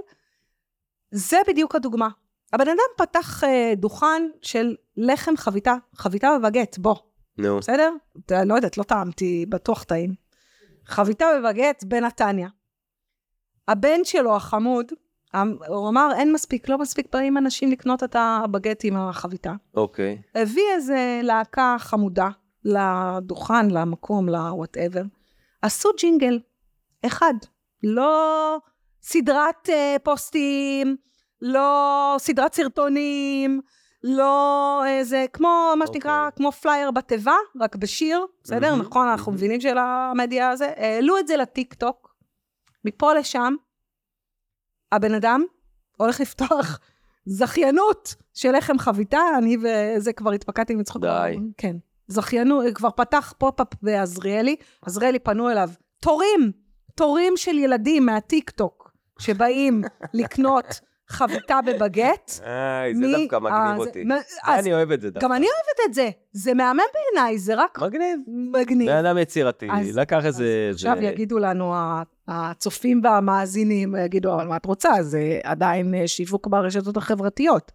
זה 1.12 1.38
בדיוק 1.48 1.76
הדוגמה. 1.76 2.10
הבן 2.54 2.68
אדם 2.68 3.06
פתח 3.08 3.44
אה, 3.44 3.74
דוכן 3.76 4.24
של 4.42 4.76
לחם 4.98 5.38
חביתה, 5.38 5.74
חביתה 5.96 6.30
ובגט, 6.40 6.78
בוא. 6.78 6.96
נו, 7.38 7.58
בסדר? 7.58 7.94
אתה- 8.26 8.44
לא 8.46 8.54
יודעת, 8.56 8.78
לא 8.78 8.84
טעמתי, 8.84 9.46
בטוח 9.50 9.84
טעים. 9.84 10.14
חביתה 10.86 11.26
בבגט 11.40 11.84
בנתניה. 11.84 12.48
הבן 13.68 14.00
שלו, 14.04 14.36
החמוד, 14.36 14.86
הוא 15.68 15.90
אמר, 15.90 16.10
אין 16.16 16.34
מספיק, 16.34 16.70
לא 16.70 16.78
מספיק 16.78 17.08
באים 17.14 17.38
אנשים 17.38 17.72
לקנות 17.72 18.04
את 18.04 18.16
הבגט 18.20 18.80
עם 18.84 18.96
החביתה. 18.96 19.54
אוקיי. 19.76 20.22
הביא 20.36 20.64
איזה 20.76 21.20
להקה 21.24 21.76
חמודה 21.80 22.30
לדוכן, 22.66 23.72
למקום, 23.72 24.30
ל-whatever. 24.30 25.06
עשו 25.62 25.90
ג'ינגל, 26.00 26.40
אחד. 27.06 27.34
לא 27.84 28.58
סדרת 29.02 29.70
אה, 29.70 30.00
פוסטים, 30.04 30.96
לא 31.42 32.16
סדרת 32.20 32.54
סרטונים, 32.54 33.62
לא 34.04 34.84
איזה, 34.88 35.26
כמו 35.34 35.74
מה 35.80 35.88
שנקרא, 35.88 36.26
אוקיי. 36.26 36.38
כמו 36.38 36.52
פלייר 36.52 36.92
בתיבה, 36.92 37.36
רק 37.62 37.76
בשיר, 37.76 38.26
בסדר? 38.44 38.72
מהמם, 38.72 38.82
נכון, 38.82 39.08
אנחנו 39.08 39.32
מהמם. 39.32 39.38
מבינים 39.38 39.62
של 39.62 39.78
המדיה 39.78 40.50
הזה. 40.50 40.74
העלו 40.78 41.18
את 41.18 41.28
זה 41.28 41.38
לטיק 41.38 41.74
טוק, 41.74 42.16
מפה 42.86 43.14
לשם, 43.14 43.56
הבן 44.92 45.14
אדם 45.14 45.44
הולך 45.98 46.20
לפתוח 46.20 46.80
זכיינות 47.26 48.16
של 48.34 48.52
לחם 48.58 48.80
חביתה, 48.80 49.20
אני 49.38 49.58
וזה 49.58 50.14
כבר 50.14 50.32
התפקעתי 50.32 50.76
מצחוק. 50.76 51.02
די. 51.02 51.38
כן. 51.58 51.76
זכיינות, 52.08 52.66
כבר 52.74 52.90
פתח 52.90 53.34
pop-up 53.38 53.68
בעזריאלי, 53.82 54.56
עזריאלי 54.82 55.20
פנו 55.20 55.50
אליו, 55.50 55.70
תורים, 56.02 56.52
תורים 56.96 57.34
של 57.38 57.58
ילדים 57.58 58.06
מהטיק 58.06 58.50
טוק, 58.50 58.92
שבאים 59.20 59.82
לקנות 60.14 60.80
חביתה 61.12 61.60
בבגט. 61.66 62.32
איי, 62.44 62.96
זה 62.96 63.06
דווקא 63.18 63.36
אה, 63.36 63.40
מגניב 63.40 63.84
זה- 63.84 63.90
אותי. 63.90 64.04
אני 64.48 64.74
אוהב 64.74 64.92
את 64.92 65.02
זה 65.02 65.10
דווקא. 65.10 65.28
גם 65.28 65.34
אני 65.34 65.46
אוהבת 65.46 65.90
את 65.90 65.94
זה, 65.94 66.10
זה 66.32 66.54
מהמם 66.54 66.80
בעיניי, 66.94 67.38
זה 67.40 67.54
רק 67.56 67.80
מגניב. 67.82 68.20
מגניב. 68.28 68.90
בן 68.90 69.06
אדם 69.06 69.18
יצירתי, 69.18 69.68
לקח 69.94 70.26
איזה... 70.26 70.70
עכשיו 70.74 70.98
יגידו 71.02 71.40
לנו 71.40 71.74
הצופים 72.28 73.02
והמאזינים, 73.04 73.96
יגידו, 74.06 74.34
אבל 74.34 74.48
מה 74.48 74.58
את 74.58 74.66
רוצה? 74.66 75.04
זה 75.04 75.40
עדיין 75.44 75.94
אה, 75.94 76.08
שיווק 76.08 76.48
ברשתות 76.48 76.98
החברתיות. 76.98 77.72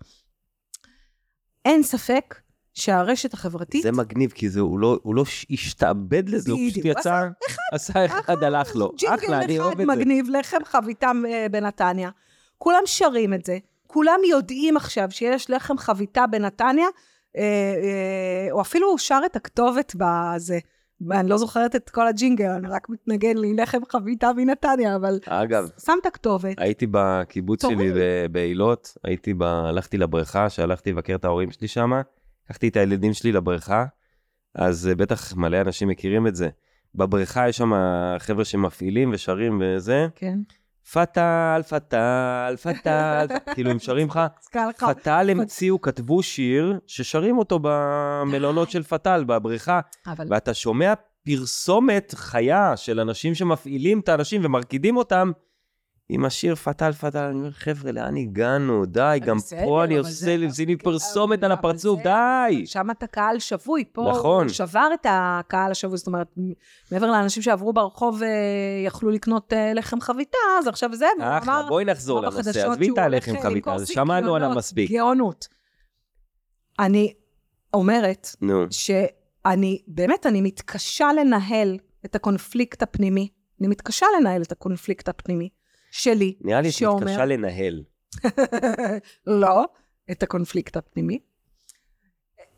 אין 1.64 1.82
ספק 1.82 2.34
שהרשת 2.74 3.34
החברתית, 3.34 3.82
זה 3.82 3.92
מגניב, 3.92 4.30
כי 4.30 4.48
זה, 4.48 4.60
הוא 4.60 4.78
לא, 4.78 4.98
הוא 5.02 5.14
לא 5.14 5.24
השתעבד 5.50 6.28
לזה, 6.28 6.52
הוא 6.52 6.60
פשוט. 6.70 6.84
יצא, 6.84 7.22
עשה 7.72 8.06
אחד, 8.06 8.42
הלך 8.42 8.76
לו. 8.76 8.92
אחלה, 8.96 9.16
ג'ינגל 9.16 9.34
אני 9.34 9.58
אוהב 9.58 9.72
אחד 9.72 9.80
את 9.80 9.86
זה. 9.86 9.92
מגניב, 9.96 10.26
לחם 10.30 10.64
חביתה 10.64 11.10
אה, 11.28 11.46
בנתניה. 11.50 12.10
כולם 12.58 12.82
שרים 12.86 13.34
את 13.34 13.44
זה, 13.44 13.58
כולם 13.86 14.20
יודעים 14.30 14.76
עכשיו 14.76 15.10
שיש 15.10 15.50
לחם 15.50 15.78
חביתה 15.78 16.26
בנתניה, 16.26 16.86
אה, 17.36 17.42
אה, 17.42 18.52
או 18.52 18.60
אפילו 18.60 18.88
הוא 18.88 18.98
שר 18.98 19.20
את 19.26 19.36
הכתובת 19.36 19.96
בזה. 19.96 20.58
אני 21.10 21.28
לא 21.28 21.36
זוכרת 21.36 21.76
את 21.76 21.90
כל 21.90 22.06
הג'ינגל, 22.06 22.48
אני 22.48 22.68
רק 22.68 22.88
מתנגן 22.88 23.36
לי 23.36 23.54
לחם 23.54 23.78
חביתה 23.88 24.30
מנתניה, 24.36 24.96
אבל 24.96 25.18
אגב, 25.26 25.70
שם 25.84 25.92
את 26.00 26.06
הכתובת. 26.06 26.54
הייתי 26.58 26.86
בקיבוץ 26.90 27.62
תוריד. 27.62 27.78
שלי 27.78 27.92
ב- 27.94 28.32
באילות, 28.32 28.96
הייתי 29.04 29.34
ב... 29.34 29.42
הלכתי 29.42 29.98
לבריכה, 29.98 30.50
שהלכתי 30.50 30.92
לבקר 30.92 31.14
את 31.14 31.24
ההורים 31.24 31.50
שלי 31.50 31.68
שם, 31.68 31.90
לקחתי 32.44 32.68
את 32.68 32.76
הילדים 32.76 33.12
שלי 33.12 33.32
לבריכה, 33.32 33.84
אז 34.54 34.88
אה, 34.88 34.94
בטח 34.94 35.36
מלא 35.36 35.60
אנשים 35.60 35.88
מכירים 35.88 36.26
את 36.26 36.36
זה. 36.36 36.48
בבריכה 36.94 37.48
יש 37.48 37.56
שם 37.56 37.72
חבר'ה 38.18 38.44
שמפעילים 38.44 39.10
ושרים 39.12 39.62
וזה, 39.64 40.06
כן. 40.14 40.38
פתל, 40.92 41.60
פתל, 41.68 42.54
פתל, 42.62 43.26
כאילו 43.54 43.70
הם 43.70 43.78
שרים 43.78 44.08
לך. 44.08 44.20
פתל 44.78 45.26
המציאו, 45.30 45.80
כתבו 45.80 46.22
שיר 46.22 46.78
ששרים 46.86 47.38
אותו 47.38 47.58
במלונות 47.62 48.70
של 48.70 48.82
פתל, 48.82 49.24
בבריכה, 49.26 49.80
אבל 50.06 50.26
ואתה 50.30 50.54
שומע 50.54 50.94
פרסומת 51.24 52.14
חיה 52.16 52.76
של 52.76 53.00
אנשים 53.00 53.34
שמפעילים 53.34 54.00
את 54.00 54.08
האנשים 54.08 54.40
ומרקידים 54.44 54.96
אותם 54.96 55.30
עם 56.08 56.24
השיר 56.24 56.54
פתל 56.54 56.92
פתל, 56.92 57.18
אני 57.18 57.34
אומר, 57.34 57.50
חבר'ה, 57.50 57.92
לאן 57.92 58.16
הגענו? 58.16 58.86
די, 58.86 59.18
גם 59.26 59.36
בסדר, 59.36 59.64
פה 59.64 59.84
אני 59.84 59.96
עושה 59.96 60.36
לי, 60.36 60.76
פרסומת 60.76 61.42
על 61.42 61.52
הפרצוף, 61.52 62.02
די! 62.02 62.66
שם 62.66 62.90
אתה 62.90 63.06
קהל 63.06 63.38
שבוי, 63.38 63.84
פה 63.92 64.10
נכון. 64.10 64.44
הוא 64.44 64.52
שבר 64.52 64.88
את 64.94 65.06
הקהל 65.10 65.70
השבוי, 65.70 65.96
זאת 65.98 66.06
אומרת, 66.06 66.34
מעבר 66.92 67.06
לאנשים 67.10 67.42
שעברו 67.42 67.72
ברחוב 67.72 68.20
ויכלו 68.20 69.10
לקנות 69.10 69.52
אה, 69.52 69.72
לחם 69.72 70.00
חביתה, 70.00 70.38
אז 70.58 70.68
עכשיו 70.68 70.94
זה, 70.94 71.06
והוא 71.20 71.38
אחלה, 71.38 71.60
אמר, 71.60 71.68
בואי 71.68 71.84
נחזור 71.84 72.20
לנושא, 72.20 72.70
עזבי 72.70 72.88
את 72.92 72.98
הלחם 72.98 73.36
אה, 73.36 73.42
חביתה, 73.42 73.74
אז 73.74 73.88
שמענו 73.88 74.34
עליו 74.34 74.50
מספיק. 74.56 74.90
גאונות. 74.90 75.48
אני 76.78 77.12
אומרת 77.74 78.28
נו, 78.40 78.64
שאני, 78.70 79.82
באמת, 79.86 80.26
אני 80.26 80.40
מתקשה 80.40 81.12
לנהל 81.12 81.78
את 82.04 82.14
הקונפליקט 82.14 82.82
הפנימי. 82.82 83.28
אני 83.60 83.68
מתקשה 83.68 84.06
לנהל 84.20 84.42
את 84.42 84.52
הקונפליקט 84.52 85.08
הפנימי 85.08 85.48
שלי, 86.00 86.34
נראה 86.40 86.60
לי 86.60 86.70
שאת 86.72 86.78
שאומר- 86.78 87.04
מתקשה 87.04 87.24
לנהל. 87.24 87.84
לא, 89.42 89.64
את 90.10 90.22
הקונפליקט 90.22 90.76
הפנימי, 90.76 91.18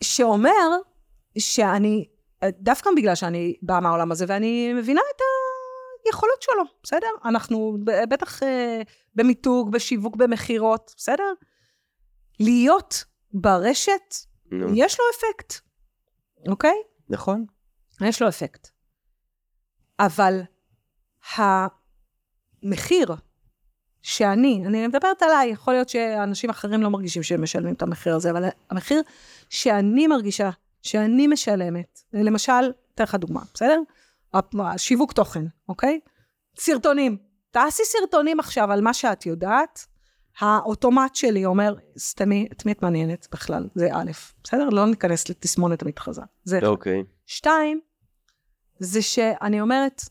שאומר 0.01 0.69
שאני, 1.39 2.09
דווקא 2.45 2.91
בגלל 2.97 3.15
שאני 3.15 3.57
באה 3.63 3.81
מהעולם 3.81 4.13
הזה, 4.13 4.25
ואני 4.29 4.73
מבינה 4.73 5.01
את 5.17 5.21
היכולות 6.07 6.43
שלו, 6.43 6.63
בסדר? 6.83 7.07
אנחנו 7.25 7.77
בטח 8.09 8.43
אה, 8.43 8.83
במיתוג, 9.15 9.73
בשיווק, 9.73 10.17
במכירות, 10.17 10.95
בסדר? 10.97 11.33
להיות 12.41 13.05
ברשת, 13.33 14.15
נו, 14.53 14.67
יש 14.75 14.99
לו 15.01 15.05
אפקט, 15.15 15.55
אוקיי? 16.49 16.75
נכון. 17.09 17.45
יש 18.01 18.23
לו 18.23 18.29
אפקט. 18.29 18.69
אבל 20.01 20.41
המחיר 22.63 23.09
שאני, 24.09 24.63
אני 24.67 24.87
מדברת 24.87 25.23
עליי, 25.23 25.51
יכול 25.51 25.75
להיות 25.75 25.89
שאנשים 25.89 26.51
אחרים 26.51 26.83
לא 26.83 26.91
מרגישים 26.91 27.23
שהם 27.23 27.43
משלמים 27.43 27.75
את 27.75 27.83
המחיר 27.83 28.17
הזה, 28.17 28.31
אבל 28.31 28.45
המחיר 28.71 29.03
שאני 29.49 30.07
מרגישה, 30.07 30.51
שאני 30.83 31.27
משלמת, 31.27 32.01
למשל, 32.13 32.73
אתן 32.95 33.05
לך 33.05 33.15
דוגמה, 33.15 33.41
בסדר? 33.55 33.81
שיווק 34.77 35.13
תוכן, 35.13 35.45
אוקיי? 35.69 36.01
סרטונים. 36.59 37.17
תעשי 37.51 37.83
סרטונים 37.85 38.41
עכשיו 38.41 38.73
על 38.73 38.81
מה 38.81 38.95
שאת 38.95 39.27
יודעת, 39.27 39.87
האוטומט 40.41 41.15
שלי 41.15 41.45
אומר, 41.45 41.75
סתמי, 41.99 42.49
את 42.53 42.67
מי 42.67 42.73
את 42.73 42.83
מעניינת 42.83 43.29
בכלל? 43.33 43.69
זה 43.75 43.89
א', 43.93 44.11
בסדר? 44.45 44.69
לא 44.69 44.87
ניכנס 44.87 45.29
לתסמונת 45.29 45.83
המתחזה. 45.83 46.23
זה 46.45 46.59
אחד. 46.59 46.67
אוקיי. 46.67 47.05
שתיים, 47.27 47.81
זה 48.79 49.03
שאני 49.03 49.61
אומרת, 49.61 50.03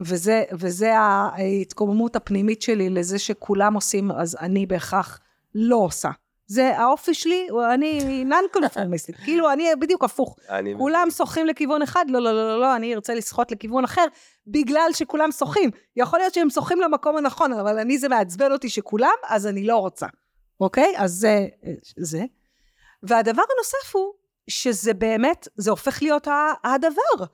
וזה, 0.00 0.44
וזה 0.52 0.98
ההתקוממות 0.98 2.16
הפנימית 2.16 2.62
שלי 2.62 2.90
לזה 2.90 3.18
שכולם 3.18 3.74
עושים, 3.74 4.12
אז 4.12 4.36
אני 4.40 4.66
בהכרח 4.66 5.20
לא 5.54 5.76
עושה. 5.76 6.10
זה 6.46 6.78
האופי 6.78 7.14
שלי, 7.14 7.48
אני 7.72 8.24
נון 8.24 8.44
קונפורמיסטית, 8.52 9.16
כאילו 9.24 9.52
אני 9.52 9.68
בדיוק 9.80 10.04
הפוך. 10.04 10.36
אני 10.48 10.74
כולם 10.78 11.08
שוחים 11.10 11.46
לכיוון 11.46 11.82
אחד, 11.82 12.04
לא, 12.08 12.20
לא, 12.20 12.32
לא, 12.32 12.48
לא, 12.48 12.60
לא, 12.60 12.76
אני 12.76 12.94
ארצה 12.94 13.14
לשחות 13.14 13.52
לכיוון 13.52 13.84
אחר, 13.84 14.04
בגלל 14.46 14.90
שכולם 14.92 15.32
שוחים. 15.32 15.70
יכול 15.96 16.18
להיות 16.18 16.34
שהם 16.34 16.50
שוחים 16.50 16.80
למקום 16.80 17.16
הנכון, 17.16 17.52
אבל 17.52 17.78
אני, 17.78 17.98
זה 17.98 18.08
מעצבן 18.08 18.52
אותי 18.52 18.68
שכולם, 18.68 19.14
אז 19.28 19.46
אני 19.46 19.66
לא 19.66 19.76
רוצה. 19.76 20.06
אוקיי? 20.60 20.94
אז 20.96 21.12
זה, 21.12 21.46
זה. 21.96 22.24
והדבר 23.02 23.42
הנוסף 23.56 23.96
הוא, 23.96 24.12
שזה 24.50 24.94
באמת, 24.94 25.48
זה 25.56 25.70
הופך 25.70 26.02
להיות 26.02 26.28
הדבר. 26.64 27.24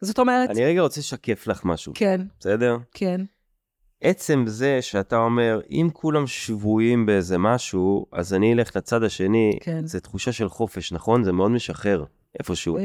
זאת 0.00 0.18
אומרת, 0.18 0.50
אני 0.50 0.64
רגע 0.64 0.80
רוצה 0.80 1.00
לשקף 1.00 1.46
לך 1.46 1.64
משהו, 1.64 1.92
כן, 1.96 2.20
בסדר? 2.40 2.76
כן, 2.94 3.20
עצם 4.00 4.44
זה 4.46 4.78
שאתה 4.82 5.16
אומר, 5.16 5.60
אם 5.70 5.88
כולם 5.92 6.26
שבויים 6.26 7.06
באיזה 7.06 7.38
משהו, 7.38 8.06
אז 8.12 8.34
אני 8.34 8.52
אלך 8.52 8.76
לצד 8.76 9.02
השני, 9.02 9.58
כן. 9.62 9.86
זה 9.86 10.00
תחושה 10.00 10.32
של 10.32 10.48
חופש, 10.48 10.92
נכון? 10.92 11.24
זה 11.24 11.32
מאוד 11.32 11.50
משחרר, 11.50 12.04
איפשהו. 12.38 12.76
אה, 12.76 12.82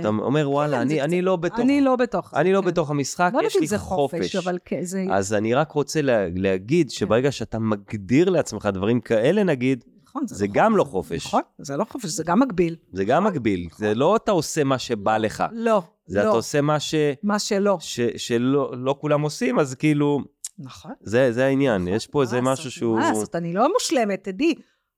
אתה 0.00 0.08
אומר, 0.08 0.50
וואלה, 0.50 0.76
כן, 0.76 0.80
אני, 0.82 0.94
זה 0.94 1.04
אני 1.04 1.16
קצת- 1.16 1.24
לא 1.24 1.36
בתוך... 1.36 1.60
אני 1.60 1.80
לא 1.80 1.96
בתוך 1.96 2.30
זה. 2.34 2.40
אני 2.40 2.52
לא 2.52 2.60
כן. 2.60 2.66
בתוך 2.66 2.90
המשחק, 2.90 3.30
לא 3.34 3.46
יש 3.46 3.56
לי 3.60 3.66
זה 3.66 3.78
חופש. 3.78 4.18
חופש, 4.20 4.36
אבל 4.36 4.58
כן, 4.64 4.82
זה... 4.84 5.04
אז 5.10 5.34
אני 5.34 5.54
רק 5.54 5.72
רוצה 5.72 6.02
לה, 6.02 6.26
להגיד 6.36 6.86
כן. 6.86 6.94
שברגע 6.94 7.32
שאתה 7.32 7.58
מגדיר 7.58 8.30
לעצמך 8.30 8.68
דברים 8.74 9.00
כאלה, 9.00 9.42
נגיד, 9.44 9.84
נכון, 10.08 10.22
זה 10.26 10.46
גם 10.46 10.76
לא 10.76 10.84
חופש. 10.84 11.26
נכון, 11.26 11.42
זה 11.58 11.76
לא 11.76 11.84
חופש, 11.84 12.10
זה 12.10 12.24
גם 12.24 12.40
מגביל. 12.40 12.76
זה 12.92 13.04
גם 13.04 13.24
מגביל. 13.24 13.68
זה 13.76 13.94
לא 13.94 14.16
אתה 14.16 14.30
עושה 14.32 14.64
מה 14.64 14.78
שבא 14.78 15.18
לך, 15.18 15.44
לא, 15.52 15.82
זה 16.06 16.20
אתה 16.20 16.28
לא, 16.28 16.36
עושה 16.36 16.60
מה 16.60 16.80
ש... 16.80 16.94
מה 17.22 17.38
שלא. 17.38 17.76
ש... 17.80 18.00
שלא 18.16 18.72
לא 18.76 18.96
כולם 19.00 19.20
עושים, 19.20 19.58
אז 19.58 19.74
כאילו, 19.74 20.20
נכון. 20.58 20.92
זה, 21.00 21.32
זה 21.32 21.44
העניין. 21.44 21.88
יש 21.88 22.06
פה 22.06 22.22
איזה 22.22 22.40
משהו? 22.40 22.70
שהוא... 22.70 22.98
מה 22.98 23.10
לעשות, 23.10 23.34
אני 23.34 23.52
לא 23.52 23.72
מושלמת, 23.72 24.24
תדעי. 24.24 24.54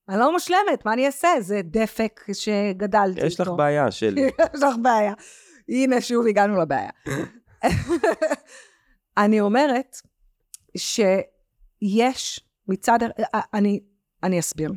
אני 0.09 0.19
לא 0.19 0.31
מושלמת, 0.31 0.85
מה 0.85 0.93
אני 0.93 1.05
אעשה? 1.05 1.27
זה 1.39 1.61
דפק 1.63 2.21
שגדלתי 2.33 3.17
איתו. 3.17 3.27
יש 3.27 3.39
לך 3.39 3.49
בעיה 3.57 3.91
של... 3.97 4.17
יש 4.17 4.63
לך 4.63 4.75
בעיה. 4.81 5.13
הנה, 5.69 6.01
שוב 6.01 6.27
הגענו 6.27 6.61
לבעיה. 6.61 6.89
אני 9.17 9.41
אומרת 9.41 9.97
שיש 10.77 12.39
מצד... 12.67 12.99
אני, 13.53 13.79
אני 14.23 14.39
אסביר. 14.39 14.71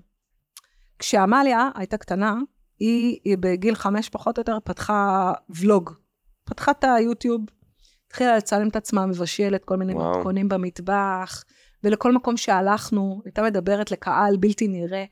כשעמליה 0.98 1.70
הייתה 1.74 1.96
קטנה, 1.96 2.34
היא, 2.78 3.18
היא 3.24 3.36
בגיל 3.40 3.74
חמש 3.74 4.08
פחות 4.08 4.38
או 4.38 4.40
יותר 4.40 4.58
פתחה 4.64 5.32
ולוג. 5.48 5.90
פתחה 6.44 6.70
את 6.70 6.84
היוטיוב, 6.84 7.40
התחילה 8.06 8.36
לצלם 8.36 8.68
את 8.68 8.76
עצמה 8.76 9.06
מבשלת 9.06 9.64
כל 9.64 9.76
מיני. 9.76 9.94
מתכונים 10.16 10.48
במטבח, 10.48 11.44
ולכל 11.84 12.12
מקום 12.12 12.36
שהלכנו, 12.36 13.22
הייתה 13.24 13.42
מדברת 13.42 13.90
לקהל 13.90 14.36
בלתי 14.36 14.68
נראה. 14.68 15.04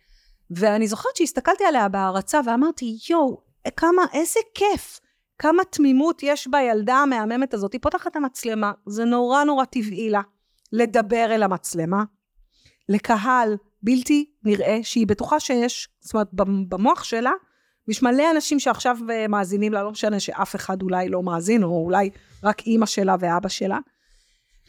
ואני 0.51 0.88
זוכרת 0.88 1.17
שהסתכלתי 1.17 1.64
עליה 1.64 1.88
בהערצה 1.88 2.41
ואמרתי, 2.47 2.99
יואו, 3.11 3.43
כמה, 3.77 4.03
איזה 4.12 4.41
כיף, 4.55 5.01
כמה 5.38 5.64
תמימות 5.64 6.23
יש 6.23 6.49
בילדה 6.49 6.95
המהממת 6.95 7.55
הזאת. 7.55 7.73
היא 7.73 7.81
פותחת 7.83 8.07
את 8.11 8.17
המצלמה, 8.17 8.73
זה 8.87 9.05
נורא 9.05 9.45
נורא 9.45 9.64
טבעי 9.64 10.11
לה 10.11 10.21
לדבר 10.73 11.27
אל 11.31 11.43
המצלמה, 11.43 12.05
לקהל 12.88 13.57
בלתי 13.83 14.31
נראה, 14.45 14.79
שהיא 14.83 15.07
בטוחה 15.07 15.41
שיש, 15.41 15.88
זאת 16.01 16.14
אומרת, 16.14 16.29
במ- 16.33 16.69
במוח 16.69 17.05
שלה, 17.05 17.33
יש 17.88 18.03
מלא 18.03 18.31
אנשים 18.31 18.61
שעכשיו 18.61 18.96
אה, 19.11 19.29
מאזינים 19.29 19.72
לה, 19.72 19.83
לא 19.83 19.90
משנה 19.90 20.20
שאף 20.20 20.57
אחד 20.57 20.83
אולי 20.83 21.09
לא 21.09 21.22
מאזין, 21.22 21.62
או 21.62 21.85
אולי 21.85 22.11
רק 22.42 22.61
אימא 22.61 22.87
שלה 22.87 23.16
ואבא 23.20 23.48
שלה. 23.48 23.79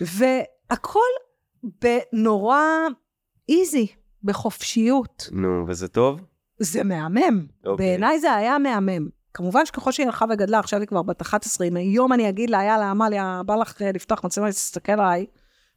והכל 0.01 0.99
בנורא 1.63 2.63
איזי, 3.49 3.88
בחופשיות. 4.23 5.29
נו, 5.32 5.65
וזה 5.67 5.88
טוב? 5.88 6.21
זה 6.60 6.84
מהמם. 6.84 7.45
אוקיי. 7.65 7.86
בעיניי 7.86 8.19
זה 8.19 8.34
היה 8.34 8.58
מהמם. 8.60 9.08
כמובן 9.34 9.65
שככל 9.65 9.91
שהיא 9.91 10.05
הלכה 10.05 10.25
וגדלה, 10.29 10.60
עכשיו 10.60 10.79
היא 10.79 10.88
כבר 10.88 11.01
בת 11.01 11.21
11, 11.21 11.67
אם 11.67 11.77
היום 11.77 12.13
אני 12.13 12.29
אגיד 12.29 12.49
לה, 12.49 12.63
יאללה, 12.63 12.89
עמליה, 12.89 13.41
בא 13.45 13.55
לך 13.55 13.82
אה, 13.82 13.91
לפתוח 13.91 14.23
מצלמה, 14.23 14.49
תסתכל 14.49 14.91
עליי, 14.91 15.25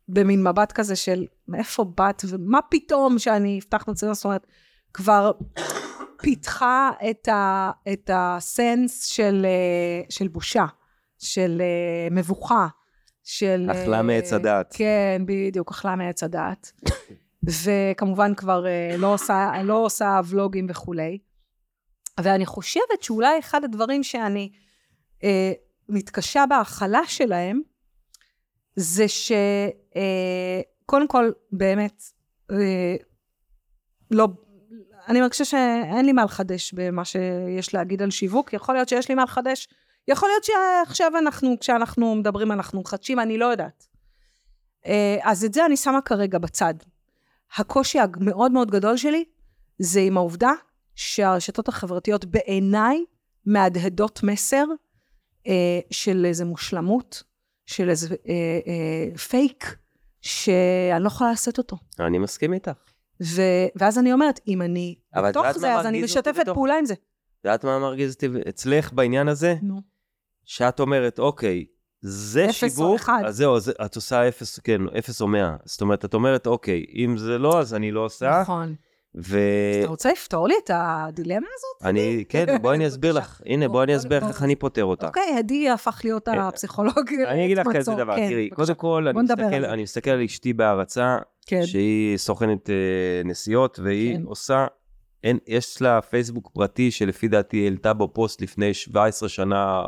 במין 0.08 0.48
מבט 0.48 0.72
כזה 0.72 0.96
של, 0.96 1.26
מאיפה 1.48 1.84
באת, 1.96 2.22
ומה 2.28 2.58
פתאום 2.70 3.18
שאני 3.18 3.58
אפתח 3.58 3.84
מצלמה, 3.88 4.14
זאת 4.14 4.24
אומרת, 4.24 4.46
כבר 4.94 5.32
פיתחה 6.22 6.90
את, 7.10 7.28
ה, 7.28 7.70
את 7.92 8.10
הסנס 8.14 9.04
של, 9.04 9.46
אה, 9.48 10.02
של 10.10 10.28
בושה, 10.28 10.66
של 11.18 11.60
אה, 11.60 12.08
מבוכה, 12.10 12.66
של... 13.24 13.68
אכלה 13.70 13.96
אה, 13.96 14.02
מעץ 14.02 14.32
הדעת. 14.32 14.74
כן, 14.78 15.22
בדיוק, 15.26 15.70
אכלה 15.70 15.96
מעץ 15.96 16.22
הדעת. 16.22 16.72
וכמובן 17.42 18.34
כבר 18.34 18.66
אה, 18.66 18.96
לא 18.98 19.14
עושה, 19.14 19.52
לא 19.64 19.84
עושה 19.84 20.20
ולוגים 20.28 20.66
וכולי. 20.70 21.18
ואני 22.20 22.46
חושבת 22.46 23.02
שאולי 23.02 23.38
אחד 23.38 23.64
הדברים 23.64 24.02
שאני 24.02 24.52
אה, 25.24 25.52
מתקשה 25.88 26.44
בהכלה 26.48 27.00
שלהם, 27.06 27.60
זה 28.76 29.04
שקודם 29.08 31.08
כל, 31.08 31.30
באמת, 31.52 32.02
אה, 32.50 32.96
לא, 34.10 34.28
אני 35.08 35.20
מרגישה 35.20 35.44
שאין 35.44 36.06
לי 36.06 36.12
מה 36.12 36.24
לחדש 36.24 36.72
במה 36.72 37.04
שיש 37.04 37.74
להגיד 37.74 38.02
על 38.02 38.10
שיווק, 38.10 38.52
יכול 38.52 38.74
להיות 38.74 38.88
שיש 38.88 39.08
לי 39.08 39.14
מה 39.14 39.24
לחדש, 39.24 39.68
יכול 40.08 40.28
להיות 40.28 40.44
שעכשיו 40.44 41.12
אנחנו, 41.18 41.56
כשאנחנו 41.60 42.14
מדברים 42.14 42.52
אנחנו 42.52 42.80
מחדשים, 42.80 43.20
אני 43.20 43.38
לא 43.38 43.46
יודעת. 43.46 43.86
אה, 44.86 45.16
אז 45.22 45.44
את 45.44 45.54
זה 45.54 45.66
אני 45.66 45.76
שמה 45.76 46.00
כרגע 46.00 46.38
בצד. 46.38 46.74
הקושי 47.56 47.98
המאוד 47.98 48.52
מאוד 48.52 48.70
גדול 48.70 48.96
שלי 48.96 49.24
זה 49.78 50.00
עם 50.00 50.16
העובדה 50.16 50.52
שהרשתות 50.94 51.68
החברתיות 51.68 52.24
בעיניי 52.24 53.04
מהדהדות 53.46 54.20
מסר 54.22 54.64
אה, 55.46 55.80
של 55.90 56.24
איזה 56.24 56.44
מושלמות, 56.44 57.22
של 57.66 57.90
איזה 57.90 58.14
אה, 58.28 59.18
פייק, 59.18 59.76
שאני 60.20 61.02
לא 61.02 61.06
יכולה 61.06 61.32
לשאת 61.32 61.58
אותו. 61.58 61.76
אני 62.00 62.18
מסכים 62.18 62.52
איתך. 62.52 62.91
ו, 63.24 63.42
ואז 63.76 63.98
אני 63.98 64.12
אומרת, 64.12 64.40
אם 64.48 64.62
אני 64.62 64.94
בתוך 65.28 65.50
זה, 65.52 65.74
אז 65.74 65.86
אני 65.86 66.02
משתפת 66.02 66.34
בתוך- 66.40 66.54
פעולה 66.54 66.78
עם 66.78 66.84
זה. 66.84 66.94
את 66.94 66.98
יודעת 67.44 67.64
מה 67.64 67.78
מרגיז 67.78 68.14
אותי 68.14 68.28
אצלך 68.48 68.92
בעניין 68.92 69.28
הזה? 69.28 69.54
נו. 69.62 69.80
שאת 70.44 70.80
אומרת, 70.80 71.18
אוקיי, 71.18 71.64
זה 72.00 72.44
אפס 72.44 72.62
או 72.62 72.68
שיווק, 72.70 73.00
אחד. 73.00 73.22
אז 73.26 73.36
זהו, 73.36 73.56
אז 73.56 73.72
את 73.84 73.96
עושה 73.96 74.28
אפס, 74.28 74.58
כן, 74.58 74.80
אפס 74.98 75.20
או 75.20 75.28
מאה. 75.28 75.56
זאת 75.64 75.80
אומרת, 75.80 76.04
את 76.04 76.14
אומרת, 76.14 76.46
אוקיי, 76.46 76.84
אם 76.94 77.16
זה 77.18 77.38
לא, 77.38 77.60
אז 77.60 77.74
אני 77.74 77.90
לא 77.92 78.04
עושה, 78.04 78.40
נכון. 78.40 78.74
ואני, 79.14 79.80
אתה 79.80 79.88
רוצה 79.88 80.12
לפתור 80.12 80.48
לי 80.48 80.54
את 80.64 80.70
הדילמה 80.74 81.46
הזאת? 81.54 81.94
כן, 82.28 82.46
בואי 82.62 82.76
אני 82.76 82.86
אסביר 82.86 83.12
לך. 83.12 83.40
הנה, 83.46 83.68
בואי 83.68 83.84
אני 83.84 83.96
אסביר 83.96 84.18
לך. 84.18 84.28
איך 84.28 84.42
אני 84.42 84.56
פותר 84.56 84.84
אותה. 84.84 85.06
אוקיי, 85.06 85.34
הדי 85.38 85.70
הפך 85.70 86.00
להיות 86.04 86.28
אה, 86.28 86.48
הפסיכולוג. 86.48 87.10
אני 87.28 87.44
אגיד 87.46 87.58
לך 87.58 87.66
כזה. 87.74 87.94
דבר, 87.94 88.16
כן, 88.16 88.28
תראי. 88.28 88.50
קודם 88.50 88.74
כל, 88.74 89.06
אני 89.08 89.22
מסתכל- 89.22 89.42
על. 89.54 89.64
אני 89.64 89.82
מסתכל 89.82 90.10
על 90.10 90.22
אשתי 90.22 90.52
בהערצה, 90.52 91.16
כן. 91.46 91.66
שהיא 91.66 92.16
סוכנת 92.16 92.70
אה, 92.70 92.74
נסיעות, 93.24 93.78
והיא 93.82 94.16
כן. 94.16 94.22
עושה 94.24 94.66
אין, 95.24 95.38
יש 95.46 95.82
לה 95.82 96.00
פייסבוק 96.00 96.50
פרטי 96.54 96.90
שלפי 96.90 97.28
דעתי 97.28 97.64
העלתה 97.64 97.92
בו 97.92 98.12
פוסט 98.12 98.42
לפני 98.42 98.74
17 98.74 99.28
שנה, 99.28 99.82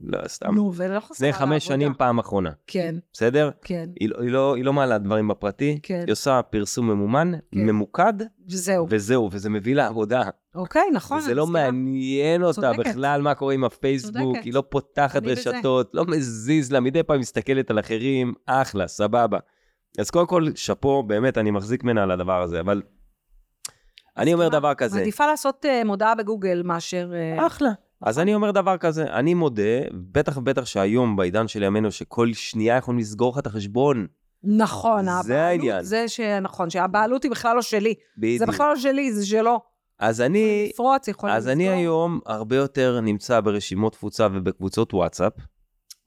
לא 0.00 0.18
סתם, 0.28 0.54
נו, 0.54 0.72
ולא 0.74 1.00
חסרה 1.00 1.28
לפני 1.28 1.32
חמש. 1.32 1.66
שנים 1.66 1.94
פעם 1.98 2.18
אחרונה, 2.18 2.50
כן, 2.66 2.94
בסדר? 3.12 3.50
כן, 3.62 3.88
היא, 4.00 4.08
לא- 4.08 4.20
היא, 4.20 4.30
לא, 4.30 4.54
היא 4.54 4.64
לא 4.64 4.72
מעלה 4.72 4.98
דברים 4.98 5.28
בפרטי, 5.28 5.78
כן. 5.82 6.02
היא 6.06 6.12
עושה 6.12 6.42
פרסום 6.42 6.90
ממומן, 6.90 7.32
כן. 7.52 7.60
ממוקד, 7.66 8.12
וזהו. 8.50 8.86
וזהו, 8.90 9.28
וזה 9.32 9.50
מביא 9.50 9.74
לה 9.74 9.86
עבודה. 9.86 10.22
אוקיי, 10.54 10.82
נכון. 10.94 11.18
וזה 11.18 11.34
לא. 11.34 11.46
מעניין 11.46 12.42
אותה 12.42 12.54
צודקת. 12.72 12.78
בכלל 12.90 13.22
מה 13.22 13.34
קורה 13.34 13.54
עם 13.54 13.64
הפייסבוק, 13.64 14.16
צודקת. 14.22 14.44
היא 14.44 14.54
לא 14.54 14.62
פותחת 14.68 15.16
אני 15.22 15.32
בזה. 15.32 15.50
רשתות, 15.50 15.90
לא 15.94 16.04
מזיז 16.04 16.72
לה, 16.72 16.80
מדי 16.80 17.02
פעם 17.02 17.20
מסתכלת 17.20 17.70
על 17.70 17.80
אחרים, 17.80 18.34
אחלה, 18.46 18.88
סבבה. 18.88 19.38
אז 19.98 20.10
קודם 20.10 20.26
כל, 20.26 20.46
שאפו, 20.54 21.02
באמת, 21.02 21.38
אני 21.38 21.50
מחזיק 21.50 21.84
ממנה 21.84 22.02
על 22.02 22.10
הדבר 22.10 22.42
הזה, 22.42 22.60
אבל 22.60 22.82
אני 24.16 24.34
אומר. 24.34 24.48
דבר 24.48 24.74
כזה, 24.74 24.98
מעדיפה 24.98 25.26
לעשות 25.26 25.66
אה, 25.66 25.84
מודעה 25.84 26.14
בגוגל 26.14 26.62
מאשר... 26.64 27.10
אה, 27.14 27.46
אחלה. 27.46 27.70
אז 28.02 28.18
אני 28.18 28.34
אומר 28.34 28.50
דבר 28.50 28.76
כזה, 28.76 29.04
אני 29.04 29.34
מודה, 29.34 29.62
בטח 30.12 30.36
ובטח 30.36 30.64
שהיום, 30.64 31.16
בעידן 31.16 31.48
של 31.48 31.62
ימינו, 31.62 31.90
שכל 31.90 32.32
שנייה 32.32 32.76
יכולים 32.76 33.00
לסגור 33.00 33.32
לך 33.32 33.38
את 33.38 33.46
החשבון. 33.46 34.06
נכון, 34.44 35.04
זה 35.04 35.10
הבעלות, 35.10 35.30
העניין. 35.30 35.82
זה 35.82 36.08
שנכון, 36.08 36.70
שהבעלות 36.70 37.22
היא 37.22 37.30
בכלל 37.30 37.56
לא 37.56 37.62
שלי. 37.62 37.94
זה 37.98 38.20
בדיוק. 38.20 38.48
בכלל 38.48 38.68
לא 38.68 38.76
שלי, 38.76 39.12
זה 39.12 39.26
שלו. 39.26 39.60
אז 39.98 40.20
אני, 40.20 40.68
לפרוץ, 40.70 41.08
יכולים 41.08 41.36
אז 41.36 41.48
אני 41.48 41.64
לסגור. 41.64 41.78
היום 41.78 42.20
הרבה 42.26 42.56
יותר 42.56 43.00
נמצא 43.00 43.40
ברשימות 43.40 43.92
תפוצה 43.92 44.28
ובקבוצות 44.32 44.94
וואטסאפ, 44.94 45.32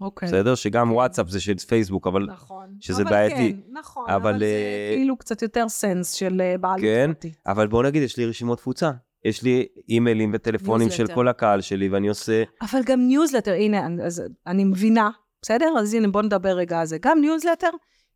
אוקיי. 0.01 0.27
בסדר? 0.27 0.55
שגם 0.55 0.91
וואטסאפ 0.93 1.29
זה 1.29 1.39
של 1.41 1.57
פייסבוק, 1.57 2.07
אבל 2.07 2.23
נכון. 2.23 2.67
שזה 2.79 3.01
אבל 3.01 3.12
בעייתי. 3.12 3.53
כן, 3.53 3.71
נכון, 3.79 4.05
אבל, 4.10 4.29
אבל 4.29 4.39
זה 4.39 4.45
אה, 4.45 4.95
כאילו 4.95 5.17
קצת 5.17 5.41
יותר 5.41 5.69
sense 5.69 6.12
של 6.12 6.41
אה, 6.41 6.57
בעלות 6.57 6.81
כן. 6.81 7.12
פרטית. 7.13 7.38
אבל 7.47 7.67
בוא 7.67 7.83
נגיד, 7.83 8.03
יש 8.03 8.17
לי 8.17 8.25
רשימות 8.25 8.57
תפוצה. 8.57 8.91
יש 9.25 9.43
לי 9.43 9.65
אימיילים 9.89 10.31
וטלפונים 10.33 10.89
של. 10.89 11.07
כל 11.15 11.27
הקהל 11.27 11.62
שלי, 11.62 11.89
ואני 11.89 12.07
עושה... 12.07 12.43
אבל 12.62 12.79
גם 12.86 12.99
ניוזלטר, 13.07 13.51
הנה, 13.53 13.88
אז 14.05 14.23
אני 14.47 14.63
מבינה, 14.63 15.10
בסדר? 15.41 15.73
אז 15.79 15.93
הנה, 15.93 16.07
בוא 16.07 16.21
נדבר 16.21 16.49
רגע 16.49 16.79
על 16.79 16.86
זה. 16.86 16.97
גם 17.01 17.21
ניוזלטר, 17.21 17.69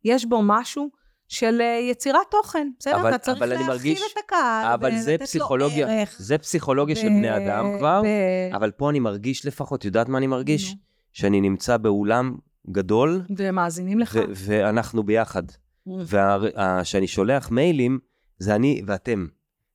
יש 0.04 0.24
בו 0.24 0.40
משהו 0.42 0.88
של 1.28 1.60
אה, 1.60 1.78
יצירת 1.90 2.20
תוכן, 2.30 2.68
בסדר? 2.78 2.96
אבל- 3.00 3.08
אתה 3.08 3.18
צריך 3.18 3.40
להכיל 3.42 3.66
מרגיש- 3.66 4.00
את 4.12 4.18
הקהל, 4.24 4.72
אבל 4.72 4.98
זה 4.98 5.16
פסיכולוגיה, 5.20 5.88
ערך. 5.88 6.16
זה 6.18 6.38
פסיכולוגיה 6.38 6.96
של 6.96 7.08
ב- 7.08 7.10
בני 7.10 7.36
אדם 7.36 7.78
כבר, 7.78 8.02
ב- 8.04 8.54
אבל 8.54 8.70
פה 8.70 8.90
אני 8.90 9.00
מרגיש 9.00 9.46
לפחות, 9.46 9.84
יודעת 9.84 10.08
מה 10.08 10.18
אני 10.18 10.26
מרגיש? 10.26 10.70
נו. 10.70 10.76
שאני 11.12 11.40
נמצא 11.40 11.76
באולם 11.76 12.34
גדול, 12.70 13.22
ומאזינים 13.36 13.98
לך. 13.98 14.16
ו- 14.16 14.32
ואנחנו 14.34 15.02
ביחד. 15.02 15.42
וכשאני 16.06 17.06
שולח 17.06 17.50
מיילים, 17.50 17.98
זה 18.38 18.54
אני 18.54 18.82
ואתם. 18.86 19.26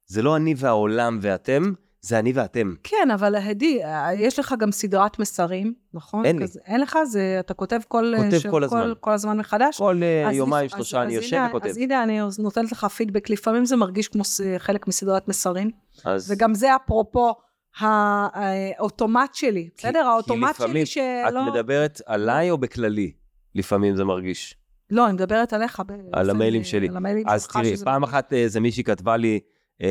זה 0.06 0.22
לא 0.22 0.36
אני 0.36 0.54
והעולם 0.58 1.20
ואתם, 1.22 1.64
זה 2.02 2.20
אני 2.20 2.32
ואתם. 2.32 2.74
כן, 2.84 3.12
אבל 3.14 3.36
הדי, 3.36 3.84
אה, 3.84 4.14
יש 4.14 4.40
לך 4.40 4.56
גם 4.60 4.72
סדרת 4.72 5.20
מסרים, 5.20 5.74
נכון? 5.94 6.26
אין 6.26 6.40
לי. 6.40 6.44
כזה, 6.48 6.60
אין 6.66 6.82
לך? 6.82 6.98
זה, 7.06 7.38
אתה 7.40 7.54
כותב 7.54 7.80
כל... 7.88 8.14
כותב 8.18 8.40
ש- 8.40 8.46
כל 8.48 8.64
הזמן. 8.64 8.94
כל 9.00 9.12
הזמן 9.12 9.38
מחדש? 9.38 9.78
כל 9.78 10.00
אה, 10.04 10.30
אז 10.30 10.36
יומיים, 10.36 10.66
לפ- 10.66 10.72
שלושה 10.76 10.98
אז- 11.02 11.06
אני 11.08 11.18
אז 11.18 11.24
יושב 11.24 11.36
הנה- 11.38 11.48
וכותב. 11.50 11.66
אז 11.68 11.78
הנה, 11.78 12.04
אני 12.04 12.20
נותנת 12.40 12.72
לך 12.72 12.86
פידבק, 12.86 13.30
לפעמים 13.30 13.66
זה 13.66 13.76
מרגיש 13.76 14.08
כמו 14.08 14.24
חלק 14.58 14.88
מסדרת 14.88 15.28
מסרים, 15.28 15.72
אז 16.06 16.32
וגם 16.32 16.54
זה 16.54 16.76
אפרופו 16.76 17.36
האוטומט 17.80 19.34
שלי, 19.36 19.64
כי- 19.64 19.70
בסדר? 19.78 20.00
כי 20.02 20.08
האוטומט 20.08 20.50
לפעמים 20.50 20.86
שלי 20.86 21.04
שלא... 21.30 21.48
את 21.48 21.54
מדברת 21.54 22.02
עליי 22.06 22.52
או 22.52 22.58
בכללי? 22.58 23.12
לפעמים 23.56 23.96
זה 23.96 24.04
מרגיש. 24.06 24.56
לא, 24.90 25.06
אני 25.06 25.14
מדברת 25.14 25.54
עליך. 25.54 25.80
באופן, 25.80 26.04
על 26.14 26.30
המיילים 26.30 26.62
אה, 26.62 26.66
שלי. 26.66 26.90
על 26.90 26.98
המיילים 26.98 27.30
אז 27.30 27.48
תראי, 27.48 27.78
פעם 27.84 28.04
אחת 28.04 28.34
איזה 28.34 28.60
מישהי 28.60 28.84
כתבה 28.84 29.18
לי, 29.18 29.40
אמ, 29.82 29.88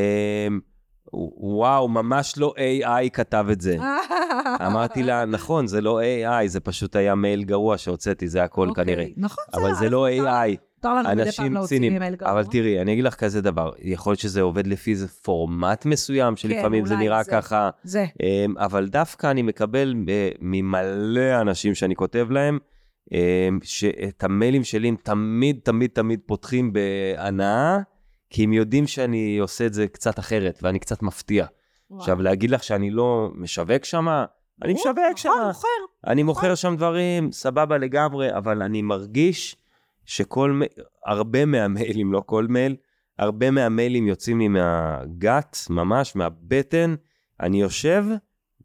וואו, 1.13 1.89
ממש 1.89 2.39
לא 2.39 2.55
AI 2.59 3.11
כתב 3.13 3.47
את 3.53 3.61
זה. 3.61 3.77
אמרתי 4.67 5.03
לה, 5.03 5.25
נכון, 5.25 5.67
זה 5.67 5.81
לא 5.81 6.01
AI, 6.01 6.47
זה 6.47 6.61
פשוט 6.61 6.97
היה 6.97 7.15
מייל 7.15 7.43
גרוע 7.45 7.79
שהוצאתי, 7.79 8.29
זה 8.29 8.43
הכל 8.45 8.69
אוקיי, 8.69 8.85
כנראה. 8.85 9.07
נכון, 9.17 9.45
אבל 9.55 9.75
זה 9.75 9.91
לא 9.91 10.09
AI. 10.09 10.57
מותר 10.89 11.09
לנו 11.09 11.09
מדי 11.09 11.17
פעם 11.17 11.27
אנשים 11.27 11.55
להוציא 11.55 11.77
ציניים. 11.77 11.99
מייל 11.99 12.15
גרוע. 12.15 12.33
אבל 12.33 12.45
תראי, 12.45 12.81
אני 12.81 12.93
אגיד 12.93 13.05
לך 13.05 13.15
כזה 13.15 13.41
דבר, 13.41 13.71
יכול 13.79 14.11
להיות 14.11 14.21
שזה 14.21 14.43
עובד 14.43 14.67
לפי 14.67 14.91
איזה 14.91 15.09
פורמט 15.09 15.87
מסוים, 15.87 16.37
שלפעמים 16.37 16.85
זה 16.87 16.91
כן, 16.91 16.97
אולי 16.97 17.09
נראה 17.09 17.23
זה. 17.23 17.31
ככה, 17.31 17.71
זה. 17.83 18.07
אמ, 18.23 18.55
אבל 18.59 18.89
דווקא 18.89 19.31
אני 19.31 19.43
מקבל 19.43 19.95
אה, 20.09 20.31
ממלא 20.41 21.41
אנשים 21.41 21.75
שאני 21.75 21.97
כותב 21.97 22.27
להם, 22.31 22.59
אמ, 23.13 23.59
שאת 23.63 24.25
המיילים 24.25 24.65
שלי 24.65 24.89
הם 24.89 24.97
תמיד, 25.03 25.61
תמיד, 25.63 25.91
תמיד 25.91 26.21
פותחים 26.27 26.73
בהנאה, 26.73 27.79
כי 28.31 28.45
הם 28.45 28.53
יודעים 28.53 28.87
שאני 28.87 29.39
עושה 29.39 29.67
את 29.67 29.75
זה 29.75 29.89
קצת 29.89 30.19
אחרת, 30.19 30.59
ואני 30.63 30.79
קצת 30.79 31.03
מפתיע. 31.03 31.47
עכשיו, 31.97 32.23
להגיד 32.23 32.51
לך 32.51 32.65
שאני 32.65 32.91
לא 32.91 33.31
משווק 33.35 33.85
שמה? 33.85 34.25
אני 34.63 34.73
משווק 34.73 34.99
מוכר. 35.47 35.69
אני 36.07 36.23
מוכר 36.23 36.55
שם 36.55 36.77
דברים, 36.77 37.33
סבבה 37.33 37.79
לגמרי, 37.79 38.37
אבל 38.37 38.63
אני 38.63 38.83
מרגיש 38.83 39.57
שכל, 40.07 40.53
מ- 40.53 40.81
הרבה 41.07 41.45
מהמיילים, 41.45 42.13
לא 42.13 42.23
כל 42.27 42.47
מייל, 42.47 42.77
הרבה 43.19 43.51
מהמיילים 43.51 44.07
יוצאים 44.07 44.39
לי 44.39 44.49
מהגת, 44.49 45.57
ממש, 45.71 46.17
מהבטן. 46.17 46.95
אני 47.41 47.61
יושב 47.61 48.05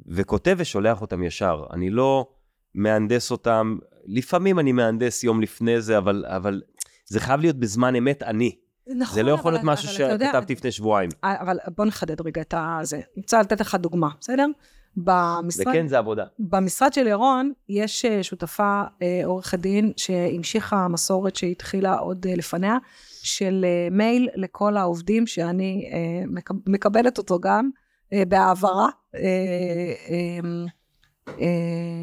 וכותב 0.07 0.55
ושולח 0.59 1.01
אותם 1.01 1.23
ישר. 1.23 1.63
אני 1.73 1.89
לא 1.89 2.27
מהנדס 2.75 3.31
אותם, 3.31 3.77
לפעמים 4.05 4.59
אני 4.59 4.71
מהנדס 4.71 5.23
יום 5.23 5.41
לפני 5.41 5.81
זה, 5.81 5.97
אבל, 5.97 6.25
אבל 6.27 6.61
זה 7.05 7.19
חייב 7.19 7.39
להיות 7.39 7.55
בזמן 7.55 7.95
אמת 7.95 8.23
אני. 8.23 8.55
נכון, 8.87 9.15
זה 9.15 9.23
לא 9.23 9.31
יכול 9.31 9.51
להיות 9.51 9.63
משהו 9.63 9.89
שכתבתי 9.89 10.53
לפני 10.53 10.71
שבועיים. 10.71 11.09
אה, 11.23 11.41
אבל 11.41 11.57
בוא 11.77 11.85
נחדד 11.85 12.21
רגע 12.21 12.41
את 12.41 12.53
זה. 12.81 12.95
אני 12.95 13.03
רוצה 13.17 13.41
לתת 13.41 13.61
לך 13.61 13.75
דוגמה, 13.75 14.09
בסדר? 14.19 14.45
במשרד, 14.97 15.67
וכן, 15.67 15.87
זה 15.87 15.97
עבודה. 15.97 16.25
במשרד 16.39 16.93
של 16.93 17.07
ירון 17.07 17.51
יש 17.69 18.05
אה, 18.05 18.23
שותפה 18.23 18.81
אה, 19.01 19.21
עורכת 19.25 19.59
דין 19.59 19.91
שהמשיכה 19.97 20.87
מסורת 20.87 21.35
שהתחילה 21.35 21.93
עוד 21.93 22.25
אה, 22.29 22.35
לפניה, 22.35 22.77
של 23.23 23.65
מייל 23.91 24.29
לכל 24.35 24.77
העובדים 24.77 25.27
שאני 25.27 25.89
מקב- 26.27 26.69
מקבלת 26.69 27.17
אותו 27.17 27.39
גם 27.39 27.69
בהעברה, 28.27 28.89
אה, 29.15 30.39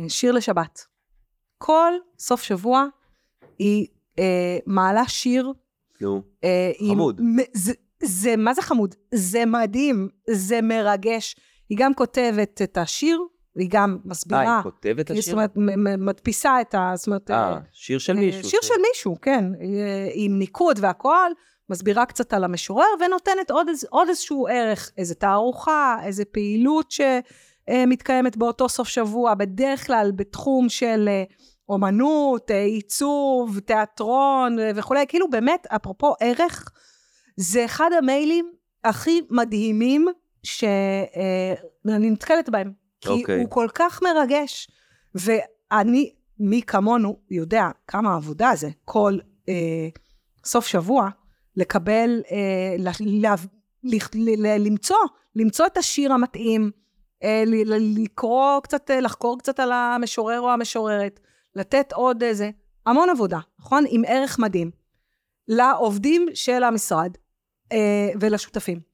שיר 0.08 0.32
לשבת. 0.32 0.80
כל 1.58 1.92
סוף 2.18 2.42
שבוע 2.42 2.84
היא 3.58 3.86
מעלה 4.66 5.08
שיר 5.08 5.52
נו, 6.00 6.22
חמוד. 6.90 7.20
זה, 7.52 7.72
זה, 8.02 8.36
מה 8.36 8.54
זה 8.54 8.62
חמוד? 8.62 8.94
זה 9.14 9.46
מדהים, 9.46 10.08
זה 10.30 10.60
מרגש. 10.62 11.36
היא 11.68 11.78
גם 11.80 11.94
כותבת 11.94 12.62
את 12.62 12.78
השיר, 12.78 13.20
היא 13.56 13.68
גם 13.70 13.92
אה, 13.92 14.10
מסבירה. 14.10 14.54
היא 14.56 14.62
כותבת 14.62 15.00
את 15.10 15.16
זאת 15.16 15.18
השיר? 15.18 15.34
אומרת, 15.34 15.56
מ- 15.56 15.84
מ- 15.84 16.06
מדפיסה 16.06 16.60
את 16.60 16.74
ה... 16.74 16.92
זאת 16.96 17.06
אומרת, 17.06 17.30
אה, 17.30 17.36
אה, 17.52 17.58
שיר 17.72 17.98
של 17.98 18.16
אה, 18.16 18.20
מישהו. 18.20 18.44
שיר 18.50 18.60
ש- 18.62 18.66
של 18.68 18.74
מישהו, 18.88 19.16
כן. 19.22 19.44
אה, 19.60 20.08
עם 20.12 20.38
ניקוד 20.38 20.78
והכל, 20.80 21.30
מסבירה 21.70 22.06
קצת 22.06 22.32
על 22.32 22.44
המשורר, 22.44 22.84
ונותנת 23.06 23.50
עוד, 23.50 23.66
עוד 23.90 24.08
איזשהו 24.08 24.46
ערך, 24.46 24.90
איזה 24.98 25.14
תערוכה, 25.14 25.96
איזה 26.04 26.24
פעילות 26.24 26.90
שמתקיימת 26.90 28.36
באותו 28.36 28.68
סוף 28.68 28.88
שבוע, 28.88 29.34
בדרך 29.34 29.86
כלל 29.86 30.12
בתחום 30.16 30.68
של 30.68 31.08
אה, 31.08 31.22
אומנות, 31.68 32.50
אה, 32.50 32.62
עיצוב, 32.64 33.58
תיאטרון 33.58 34.58
אה, 34.58 34.70
וכולי, 34.74 35.04
כאילו 35.08 35.30
באמת, 35.30 35.66
אפרופו 35.66 36.14
ערך, 36.20 36.70
זה 37.36 37.64
אחד 37.64 37.90
המיילים 37.98 38.52
הכי 38.84 39.20
מדהימים 39.30 40.06
שאני 40.48 42.10
נתקלת 42.10 42.48
בהם. 42.48 42.72
כי 43.00 43.08
אוקיי. 43.08 43.40
הוא 43.40 43.50
כל 43.50 43.68
כך 43.74 44.02
מרגש. 44.02 44.70
ואני, 45.14 46.14
מי 46.38 46.62
כמונו, 46.62 47.16
יודע 47.30 47.68
כמה 47.86 48.14
עבודה 48.14 48.50
זה 48.54 48.68
כל 48.84 49.18
אה, 49.48 49.88
סוף 50.44 50.66
שבוע, 50.66 51.08
לקבל, 51.56 52.22
אה, 52.30 52.76
ל, 52.78 52.88
ל, 53.00 53.26
ל, 53.84 53.96
ל, 54.14 54.66
למצוא, 54.66 54.96
למצוא 55.36 55.66
את 55.66 55.76
השיר 55.76 56.12
המתאים, 56.12 56.70
אה, 57.22 57.42
ל, 57.46 57.74
ל, 57.74 58.02
לקרוא 58.02 58.60
קצת, 58.60 58.90
אה, 58.90 59.00
לחקור 59.00 59.38
קצת 59.38 59.60
על 59.60 59.72
המשורר 59.72 60.40
או 60.40 60.50
המשוררת, 60.50 61.20
לתת 61.54 61.92
עוד 61.92 62.22
איזה, 62.22 62.50
המון 62.86 63.10
עבודה, 63.10 63.38
נכון? 63.58 63.84
עם 63.88 64.02
ערך 64.06 64.38
מדהים. 64.38 64.70
לעובדים 65.48 66.26
של 66.34 66.64
המשרד 66.64 67.12
אה, 67.72 68.10
ולשותפים. 68.20 68.87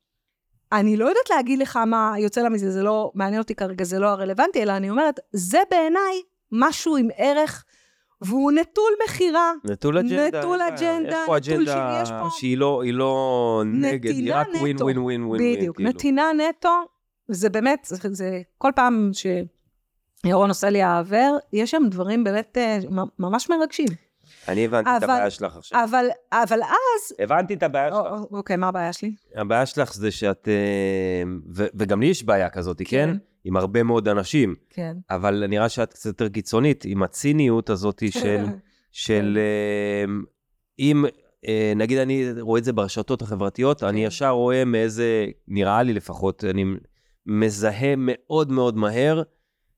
אני 0.75 0.97
לא 0.97 1.05
יודעת 1.05 1.31
להגיד 1.31 1.59
לך 1.59 1.77
מה 1.77 2.15
יוצא 2.19 2.43
לה 2.43 2.49
מזה, 2.49 2.71
זה 2.71 2.83
לא 2.83 3.11
מעניין 3.15 3.43
אותי 3.43 3.55
כרגע, 3.55 3.85
זה 3.85 3.99
לא 3.99 4.09
הרלוונטי, 4.09 4.63
אלא 4.63 4.73
אני 4.73 4.91
אומרת, 4.91 5.21
זה 5.33 5.59
בעיניי 5.71 6.23
משהו 6.53 6.97
עם 6.97 7.09
ערך, 7.17 7.65
והוא 8.21 8.53
נטול 8.53 8.93
מכירה. 9.09 9.53
נטול 9.65 9.99
אג'נדה. 9.99 10.39
נטול 10.39 10.59
בעיה. 10.59 10.69
אג'נדה, 10.69 11.11
יש 11.11 11.27
פה 11.27 11.37
אג'נדה 11.37 11.73
שני, 11.73 12.03
יש 12.03 12.11
פה- 12.11 12.29
שהיא 12.39 12.59
לא, 12.59 12.83
היא 12.83 12.95
לא 12.95 13.63
נגד, 13.67 14.11
היא 14.11 14.35
רק 14.35 14.47
ווין. 14.61 14.77
ווין 14.83 14.99
ווין 14.99 15.25
ווין. 15.25 15.57
בדיוק, 15.57 15.77
כאילו. 15.77 15.91
נתינה 15.91 16.31
נטו, 16.33 16.69
זה 17.29 17.49
באמת, 17.51 17.79
זה, 17.85 17.97
זה 18.13 18.41
כל 18.59 18.71
פעם 18.77 19.11
שירון 20.25 20.49
עושה 20.49 20.71
לי 20.71 20.83
העבר, 20.83 21.37
יש 21.53 21.71
שם 21.71 21.83
דברים 21.91 22.25
באמת 22.25 22.59
אה, 22.59 22.79
ממש 23.19 23.51
מרגשים. 23.51 23.89
אני 24.49 24.65
הבנתי 24.65 24.91
את 24.91 25.03
אבל- 25.03 25.13
הבעיה 25.13 25.31
שלך 25.31 25.57
עכשיו. 25.57 25.85
אבל, 25.85 26.07
אבל 26.33 26.63
אז... 26.63 27.17
הבנתי 27.19 27.55
את 27.55 27.63
הבעיה 27.63 27.89
שלך. 27.89 27.99
או- 27.99 28.17
או- 28.19 28.37
אוקיי, 28.37 28.57
מה 28.57 28.69
הבעיה 28.69 28.93
שלי? 28.93 29.15
הבעיה 29.37 29.67
שלך 29.67 29.95
זה 29.95 30.11
שאת... 30.11 30.49
אה, 30.49 31.23
ו- 31.55 31.67
וגם 31.75 32.01
לי 32.01 32.07
יש 32.07 32.23
בעיה 32.25 32.49
כזאת, 32.51 32.79
כן? 32.79 32.85
כן. 32.87 33.17
עם 33.45 33.57
הרבה 33.57 33.83
מאוד 33.83 34.09
אנשים. 34.09 34.55
כן. 34.71 34.97
אבל 35.11 35.47
נראה 35.47 35.69
שאת 35.69 35.93
קצת 35.93 36.07
יותר 36.07 36.29
קיצונית, 36.29 36.85
עם 36.87 37.03
הציניות 37.03 37.71
הזאת 37.71 38.03
של... 38.23 38.45
של 38.93 39.39
אה, 39.41 40.13
אם, 40.79 41.05
אה, 41.49 41.73
נגיד 41.77 41.99
אני 41.99 42.25
רואה 42.41 42.59
את 42.59 42.65
זה 42.65 42.73
ברשתות 42.73 43.23
החברתיות, 43.23 43.83
אני 43.83 44.01
כן. 44.01 44.07
ישר 44.07 44.29
רואה 44.31 44.65
מאיזה, 44.65 45.27
נראה 45.49 45.83
לי 45.83 45.93
לפחות, 45.93 46.45
אני 46.45 46.65
מזהה 47.27 47.95
מאוד 47.97 48.51
מאוד 48.53 48.77
מהר. 48.77 49.23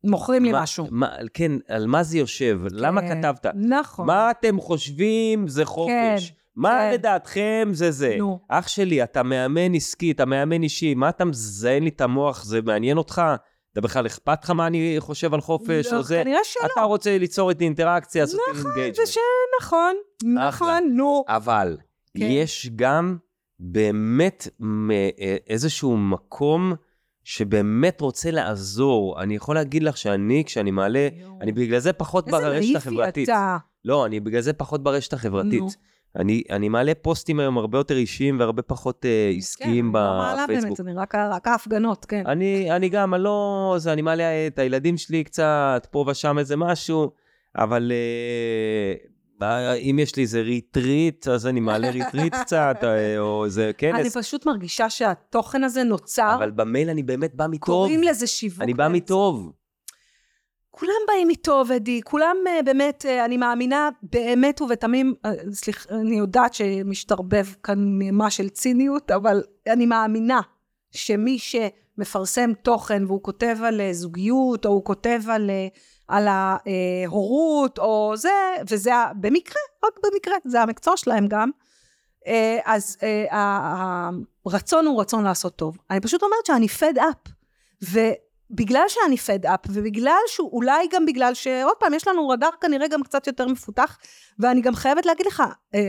מוכרים 0.06 0.44
לי 0.44 0.52
מה- 0.52 0.62
משהו. 0.62 0.86
מה, 0.90 1.08
כן, 1.34 1.52
על 1.68 1.86
מה 1.86 2.02
זה 2.02 2.18
יושב, 2.18 2.60
למה 2.70 3.00
כן, 3.00 3.22
כתבת? 3.22 3.46
נכון. 3.54 4.06
מה 4.06 4.30
אתם 4.30 4.60
חושבים 4.60 5.48
זה 5.48 5.64
חופש? 5.64 6.32
מה 6.56 6.70
כן. 6.70 6.90
לדעתכם 6.94 7.68
זה 7.72 7.90
זה? 7.90 8.14
נו. 8.18 8.38
אח 8.48 8.68
שלי, 8.68 9.02
אתה 9.02 9.22
מאמן 9.22 9.74
עסקי, 9.74 10.10
אתה 10.10 10.24
מאמן 10.24 10.62
אישי, 10.62 10.94
מה 10.94 11.08
אתה 11.08 11.24
מזיין 11.24 11.82
לי 11.82 11.88
את 11.90 12.00
המוח? 12.00 12.44
זה 12.44 12.60
מעניין 12.62 12.98
אותך? 12.98 13.22
אתה 13.72 13.80
בכלל 13.80 14.06
אכפת 14.06 14.44
לך 14.44 14.50
מה 14.50 14.66
אני 14.66 14.96
חושב 14.98 15.34
על 15.34 15.40
חופש? 15.40 15.86
לא, 15.92 15.96
או 15.98 16.02
זה? 16.02 16.20
כנראה 16.24 16.38
שלא. 16.44 16.68
אתה 16.72 16.80
רוצה 16.82 17.18
ליצור 17.18 17.50
איתי 17.50 17.64
אינטראקציה, 17.64 18.22
לעשות 18.22 18.40
engagement. 18.54 18.94
זה 18.94 19.02
שנכון, 19.06 19.94
נכון, 20.24 20.92
נו. 20.96 21.24
אבל 21.28 21.76
כן. 22.18 22.26
יש 22.30 22.70
גם 22.76 23.16
באמת 23.60 24.48
אה, 24.90 25.36
איזשהו 25.48 25.96
מקום 25.96 26.72
שבאמת 27.28 28.00
רוצה 28.00 28.30
לעזור. 28.30 29.22
אני 29.22 29.36
יכול 29.36 29.54
להגיד 29.54 29.82
לך 29.82 29.96
שאני, 29.96 30.42
כשאני 30.46 30.70
מעלה, 30.70 31.08
אני 31.40 31.52
בגלל 31.52 31.78
זה 31.78 31.92
פחות 31.92 32.26
איזה 32.28 32.38
ברשת 32.38 32.76
החברתית. 32.76 33.28
אתה. 33.28 33.56
לא, 33.84 34.06
אני 34.06 34.20
בגלל 34.20 34.40
זה 34.40 34.52
פחות 34.52 34.82
ברשת 34.82 35.12
החברתית. 35.12 35.62
אני, 36.16 36.42
אני 36.50 36.68
מעלה 36.68 36.92
פוסטים 36.94 37.40
היום 37.40 37.58
הרבה 37.58 37.78
יותר 37.78 37.96
אישיים 37.96 38.40
והרבה 38.40 38.62
פחות 38.62 39.06
אה, 39.06 39.32
עסקיים 39.36 39.92
כן, 39.92 39.98
אני 39.98 40.06
לא 40.06 40.18
מעלה 40.18 40.44
בפייסבוק. 40.44 40.80
באמת, 40.80 40.80
אני 40.80 40.98
רק, 40.98 41.14
רק 41.14 41.46
ההפגנות, 41.48 42.04
כן. 42.04 42.22
אני, 42.26 42.72
אני 42.72 42.88
גם, 42.88 43.14
אני 43.14 43.22
לא... 43.22 43.74
זה, 43.78 43.92
אני 43.92 44.02
מעלה 44.02 44.46
את 44.46 44.58
הילדים 44.58 44.96
שלי 44.96 45.24
קצת, 45.24 45.86
פה 45.90 46.04
ושם 46.08 46.38
איזה 46.38 46.56
משהו, 46.56 47.10
אבל 47.56 47.92
אה, 47.92 48.94
אם 49.90 49.98
יש 49.98 50.16
לי 50.16 50.22
איזה 50.22 50.40
ריטריט, 50.40 51.28
אז 51.28 51.46
אני 51.46 51.60
מעלה 51.60 51.90
ריטריט 51.90 52.34
קצת, 52.44 52.76
אה, 52.82 53.18
או 53.18 53.44
איזה 53.44 53.64
אני 53.64 53.72
כנס, 53.74 54.16
פשוט 54.16 54.46
מרגישה 54.46 54.90
שהתוכן 54.90 55.64
הזה 55.64 55.84
נוצר, 55.84 56.34
אבל 56.34 56.50
במייל 56.50 56.90
אני 56.90 57.02
באמת 57.02 57.34
בא 57.34 57.46
מטוב. 57.46 57.66
קוראים 57.66 58.02
לזה 58.02 58.26
שיווק. 58.26 58.62
אני 58.62 58.74
בא. 58.74 58.88
מטוב. 58.88 59.52
כולם 60.70 60.92
באים 61.08 61.28
מטוב, 61.28 61.72
אדי, 61.72 62.00
כולם 62.04 62.36
אה, 62.46 62.62
באמת, 62.62 63.06
אה, 63.08 63.24
אני 63.24 63.36
מאמינה 63.36 63.88
באמת 64.02 64.60
ובתמים, 64.60 65.14
סליחה, 65.52 65.94
אני 65.94 66.18
יודעת 66.18 66.54
שמשתרבב 66.54 67.46
כאן 67.62 67.98
נימה 67.98 68.30
של 68.30 68.48
ציניות, 68.48 69.10
אבל 69.10 69.42
אני 69.68 69.86
מאמינה 69.86 70.40
שמי 70.90 71.38
שמפרסם 71.38 72.52
תוכן 72.62 73.04
והוא 73.06 73.22
כותב 73.22 73.56
על 73.64 73.80
זוגיות, 73.92 74.66
או 74.66 74.70
הוא 74.70 74.84
כותב 74.84 75.20
על, 75.28 75.50
על 76.08 76.28
ההורות, 76.28 77.78
או 77.78 78.12
זה, 78.16 78.30
וזה 78.70 78.90
במקרה, 79.20 79.62
רק 79.84 79.92
במקרה, 80.02 80.34
זה 80.44 80.62
המקצוע 80.62 80.96
שלהם 80.96 81.26
גם, 81.28 81.50
אה, 82.26 82.58
אז 82.64 82.96
אה, 83.02 84.10
הרצון 84.46 84.86
הוא 84.86 85.00
רצון 85.00 85.24
לעשות 85.24 85.56
טוב. 85.56 85.76
אני 85.90 86.00
פשוט 86.00 86.22
אומרת 86.22 86.46
שאני 86.46 86.66
fed 86.66 86.96
up. 86.96 87.30
ובגלל 87.82 88.84
שאני 88.88 89.16
fed 89.16 89.44
up, 89.44 89.68
ובגלל 89.70 90.20
שהוא, 90.26 90.52
אולי 90.52 90.88
גם 90.92 91.06
בגלל 91.06 91.34
שעוד 91.34 91.76
פעם, 91.78 91.94
יש 91.94 92.08
לנו 92.08 92.28
רדאר 92.28 92.48
כנראה 92.60 92.88
גם 92.88 93.02
קצת 93.02 93.26
יותר 93.26 93.46
מפותח, 93.46 93.98
ואני 94.38 94.60
גם 94.60 94.74
חייבת 94.74 95.06
להגיד 95.06 95.26
לך, 95.26 95.42
אה, 95.74 95.80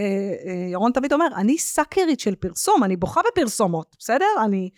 ירון 0.72 0.92
תמיד 0.92 1.14
אומר, 1.14 1.28
אני 1.36 1.58
סאקרית 1.58 2.20
של 2.20 2.36
פרסום, 2.36 2.84
אני 2.84 2.96
בוכה 2.96 3.22
בפרסומות, 3.28 3.96
בסדר? 4.00 4.26
אני, 4.46 4.70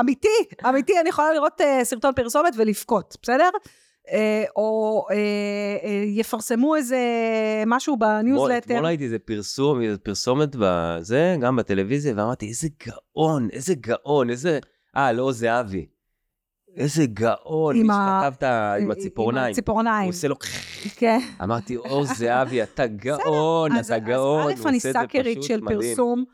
אמיתי, 0.00 0.28
אמיתי, 0.68 1.00
אני 1.00 1.08
יכולה 1.08 1.32
לראות 1.32 1.60
סרטון 1.82 2.14
פרסומת 2.14 2.52
ולבכות, 2.56 3.16
בסדר? 3.22 3.48
אה, 4.10 4.44
או 4.56 5.04
אה, 5.10 5.16
אה, 5.84 6.02
יפרסמו 6.06 6.76
איזה 6.76 6.98
משהו 7.66 7.96
בניוזלטר. 7.96 8.58
אתמול 8.58 8.86
ראיתי 8.86 9.04
איזה 9.04 9.18
פרסום, 9.18 9.82
איזה 9.82 9.98
פרסומת 9.98 10.56
בזה, 10.58 11.36
גם 11.40 11.56
בטלוויזיה, 11.56 12.14
ואמרתי, 12.16 12.48
איזה 12.48 12.68
גאון, 12.86 13.48
איזה 13.52 13.74
גאון, 13.74 14.30
איזה... 14.30 14.58
אה, 14.96 15.12
לא, 15.12 15.32
זהבי. 15.32 15.86
איזה 16.76 17.06
גאון, 17.06 17.76
מי 17.82 17.88
ה- 17.92 18.20
שכתבת 18.30 18.42
עם 18.80 18.90
הציפורניים. 18.90 19.44
עם 19.46 19.50
הציפורניים. 19.52 20.04
הוא 20.04 20.10
עושה 20.10 20.28
לו... 20.28 20.36
כן. 20.98 21.18
אמרתי, 21.42 21.76
או 21.76 22.04
זהבי, 22.04 22.62
אתה 22.62 22.86
גאון, 23.04 23.70
אתה 23.76 23.98
גאון. 23.98 24.52
אז 24.52 24.66
א', 24.66 24.68
אני 24.68 24.80
סאקרית 24.80 25.42
של. 25.42 25.60
פרסום. 25.66 26.24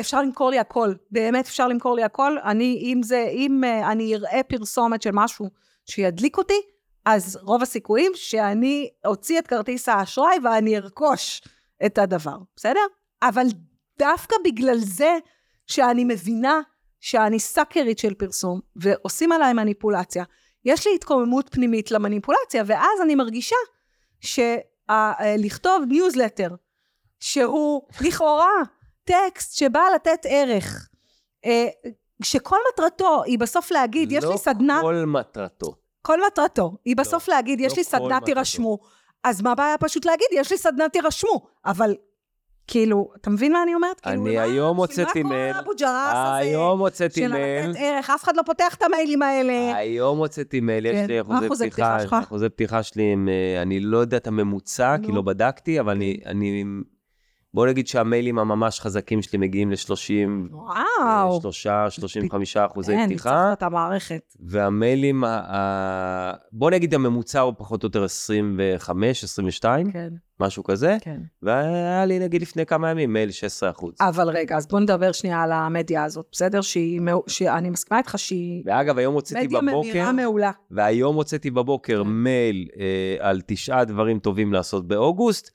אפשר 0.00 0.22
למכור 0.22 0.50
לי 0.50 0.58
הכל, 0.58 0.92
באמת 1.10 1.44
אפשר 1.46 1.68
למכור 1.68 1.96
לי 1.96 2.02
הכל. 2.02 2.36
אני, 2.44 2.80
אם 2.82 3.00
זה, 3.02 3.26
אם 3.32 3.62
אני 3.90 4.14
אראה 4.14 4.40
פרסומת 4.48 5.02
של 5.02 5.10
משהו 5.12 5.50
שידליק 5.84 6.38
אותי, 6.38 6.60
אז 7.06 7.38
רוב 7.42 7.62
הסיכויים 7.62 8.12
שאני 8.14 8.90
אוציא 9.04 9.38
את 9.38 9.46
כרטיס 9.46 9.88
האשראי 9.88 10.36
ואני 10.44 10.76
ארכוש 10.76 11.42
את 11.86 11.98
הדבר, 11.98 12.36
בסדר? 12.56 12.80
אבל 13.22 13.46
דווקא 13.98 14.36
בגלל 14.44 14.78
זה 14.78 15.18
שאני 15.66 16.04
מבינה 16.04 16.60
שאני 17.00 17.40
סאקרית 17.40 17.98
של 17.98 18.14
פרסום, 18.14 18.60
ועושים 18.76 19.32
עליי 19.32 19.52
מניפולציה, 19.52 20.24
יש 20.64 20.86
לי 20.86 20.94
התקוממות 20.94 21.48
פנימית 21.52 21.90
למניפולציה, 21.90 22.62
ואז 22.66 23.00
אני 23.02 23.14
מרגישה 23.14 23.56
שלכתוב 24.20 25.82
ניוזלטר, 25.88 26.48
שהוא 27.20 27.82
לכאורה 28.00 28.62
טקסט 29.04 29.58
שבא 29.58 29.82
לתת 29.94 30.20
ערך, 30.24 30.88
אה, 31.44 31.66
שכל 32.22 32.58
מטרתו 32.72 33.22
היא 33.24 33.38
בסוף 33.38 33.70
להגיד, 33.70 34.12
יש 34.12 34.24
לי 34.24 34.38
סדנה, 34.38 34.76
לא 34.76 34.82
כל 34.82 35.04
מטרתו. 35.06 35.85
כל 36.06 36.18
מטרתו 36.26 36.76
היא 36.84 36.96
בסוף 36.96 37.28
להגיד, 37.28 37.60
יש 37.60 37.72
לא 37.72 37.76
לי 37.76 37.84
סדנה. 37.84 38.20
תירשמו. 38.20 38.78
אז 39.24 39.42
מה 39.42 39.52
הבעיה 39.52 39.78
פשוט 39.78 40.04
להגיד, 40.04 40.26
יש 40.32 40.50
לי 40.50 40.58
סדנה, 40.58 40.88
תירשמו. 40.88 41.46
אבל, 41.66 41.94
כאילו, 42.66 43.08
אתה 43.20 43.30
מבין 43.30 43.52
מה 43.52 43.62
אני 43.62 43.74
אומרת? 43.74 44.00
אני 44.06 44.24
כאילו, 44.24 44.40
היום 44.40 44.76
הוצאתי 44.76 45.08
בשביל 45.08 45.22
מה 45.22 45.28
מייל. 45.28 45.52
כל 45.52 45.58
אבו 45.58 45.70
ג'ראס 45.78 46.14
הזה? 46.14 46.34
היום 46.34 46.80
הוצאתי 46.80 47.20
של 47.20 47.32
מייל. 47.32 47.70
לתת 47.70 47.78
ערך, 47.80 48.10
אף 48.10 48.24
אחד 48.24 48.36
לא 48.36 48.42
פותח 48.42 48.74
את 48.74 48.82
המיילים 48.82 49.22
האלה. 49.22 49.76
היום 49.76 50.18
הוצאתי 50.18 50.60
מייל, 50.60 50.86
יש 50.86 50.92
כן, 50.92 51.06
לי 51.06 51.20
אחוזי 51.20 51.70
פתיחה? 51.70 51.98
אחוזי 52.22 52.48
פתיחה 52.48 52.82
שלי 52.82 53.12
עם, 53.12 53.28
אה, 53.28 53.62
אני 53.62 53.80
לא 53.80 53.98
יודע 53.98 54.16
את 54.16 54.26
הממוצע, 54.26 54.96
כי. 55.02 55.12
לא 55.12 55.22
בדקתי, 55.22 55.80
אבל 55.80 55.92
אני, 55.92 56.20
אני, 56.26 56.64
בוא 57.54 57.66
נגיד 57.66 57.86
שהמיילים 57.86 58.38
הממש 58.38 58.80
חזקים 58.80 59.22
שלי 59.22 59.38
מגיעים 59.38 59.70
ל-30, 59.70 60.50
וואו. 60.50 61.40
3, 61.40 61.66
35 61.88 62.56
אחוזי 62.56 62.92
כן, 62.92 63.04
פתיחה, 63.06 63.30
ניצחת 63.30 63.58
את 63.58 63.62
המערכת. 63.62 64.34
והמיילים, 64.40 65.24
ה- 65.24 65.28
ה- 65.46 66.32
בוא 66.52 66.70
נגיד 66.70 66.94
הממוצע 66.94 67.40
הוא 67.40 67.54
פחות 67.58 67.82
או 67.82 67.86
יותר 67.86 68.04
25, 68.04 69.24
22, 69.24 69.92
כן, 69.92 70.08
משהו 70.40 70.64
כזה, 70.64 70.96
כן. 71.00 71.20
והיה 71.42 72.04
לי 72.04 72.18
נגיד 72.18 72.42
לפני 72.42 72.66
כמה 72.66 72.90
ימים 72.90 73.12
מייל 73.12 73.30
16 73.30 73.70
אחוז. 73.70 73.94
אבל 74.00 74.28
רגע, 74.28 74.56
אז 74.56 74.66
בוא 74.68 74.80
נדבר 74.80 75.12
שנייה 75.12 75.42
על 75.42 75.52
המדיה 75.52 76.04
הזאת, 76.04 76.26
בסדר? 76.32 76.60
שהיא, 76.60 77.00
שאני 77.26 77.70
מסכימה 77.70 77.98
איתך 77.98 78.18
שהיא 78.18 78.62
ואגב, 78.66 78.98
היום 78.98 79.14
הוצאתי 79.14 79.46
מדיה 79.46 79.60
בבוקר, 79.60 79.88
ממירה 79.90 80.12
מעולה. 80.12 80.50
והיום 80.70 81.16
הוצאתי 81.16 81.50
בבוקר 81.50 82.02
כן. 82.04 82.10
מייל 82.10 82.68
אה, 82.80 83.16
על 83.28 83.40
תשעה 83.46 83.84
דברים 83.84 84.18
טובים 84.18 84.52
לעשות 84.52 84.88
באוגוסט, 84.88 85.50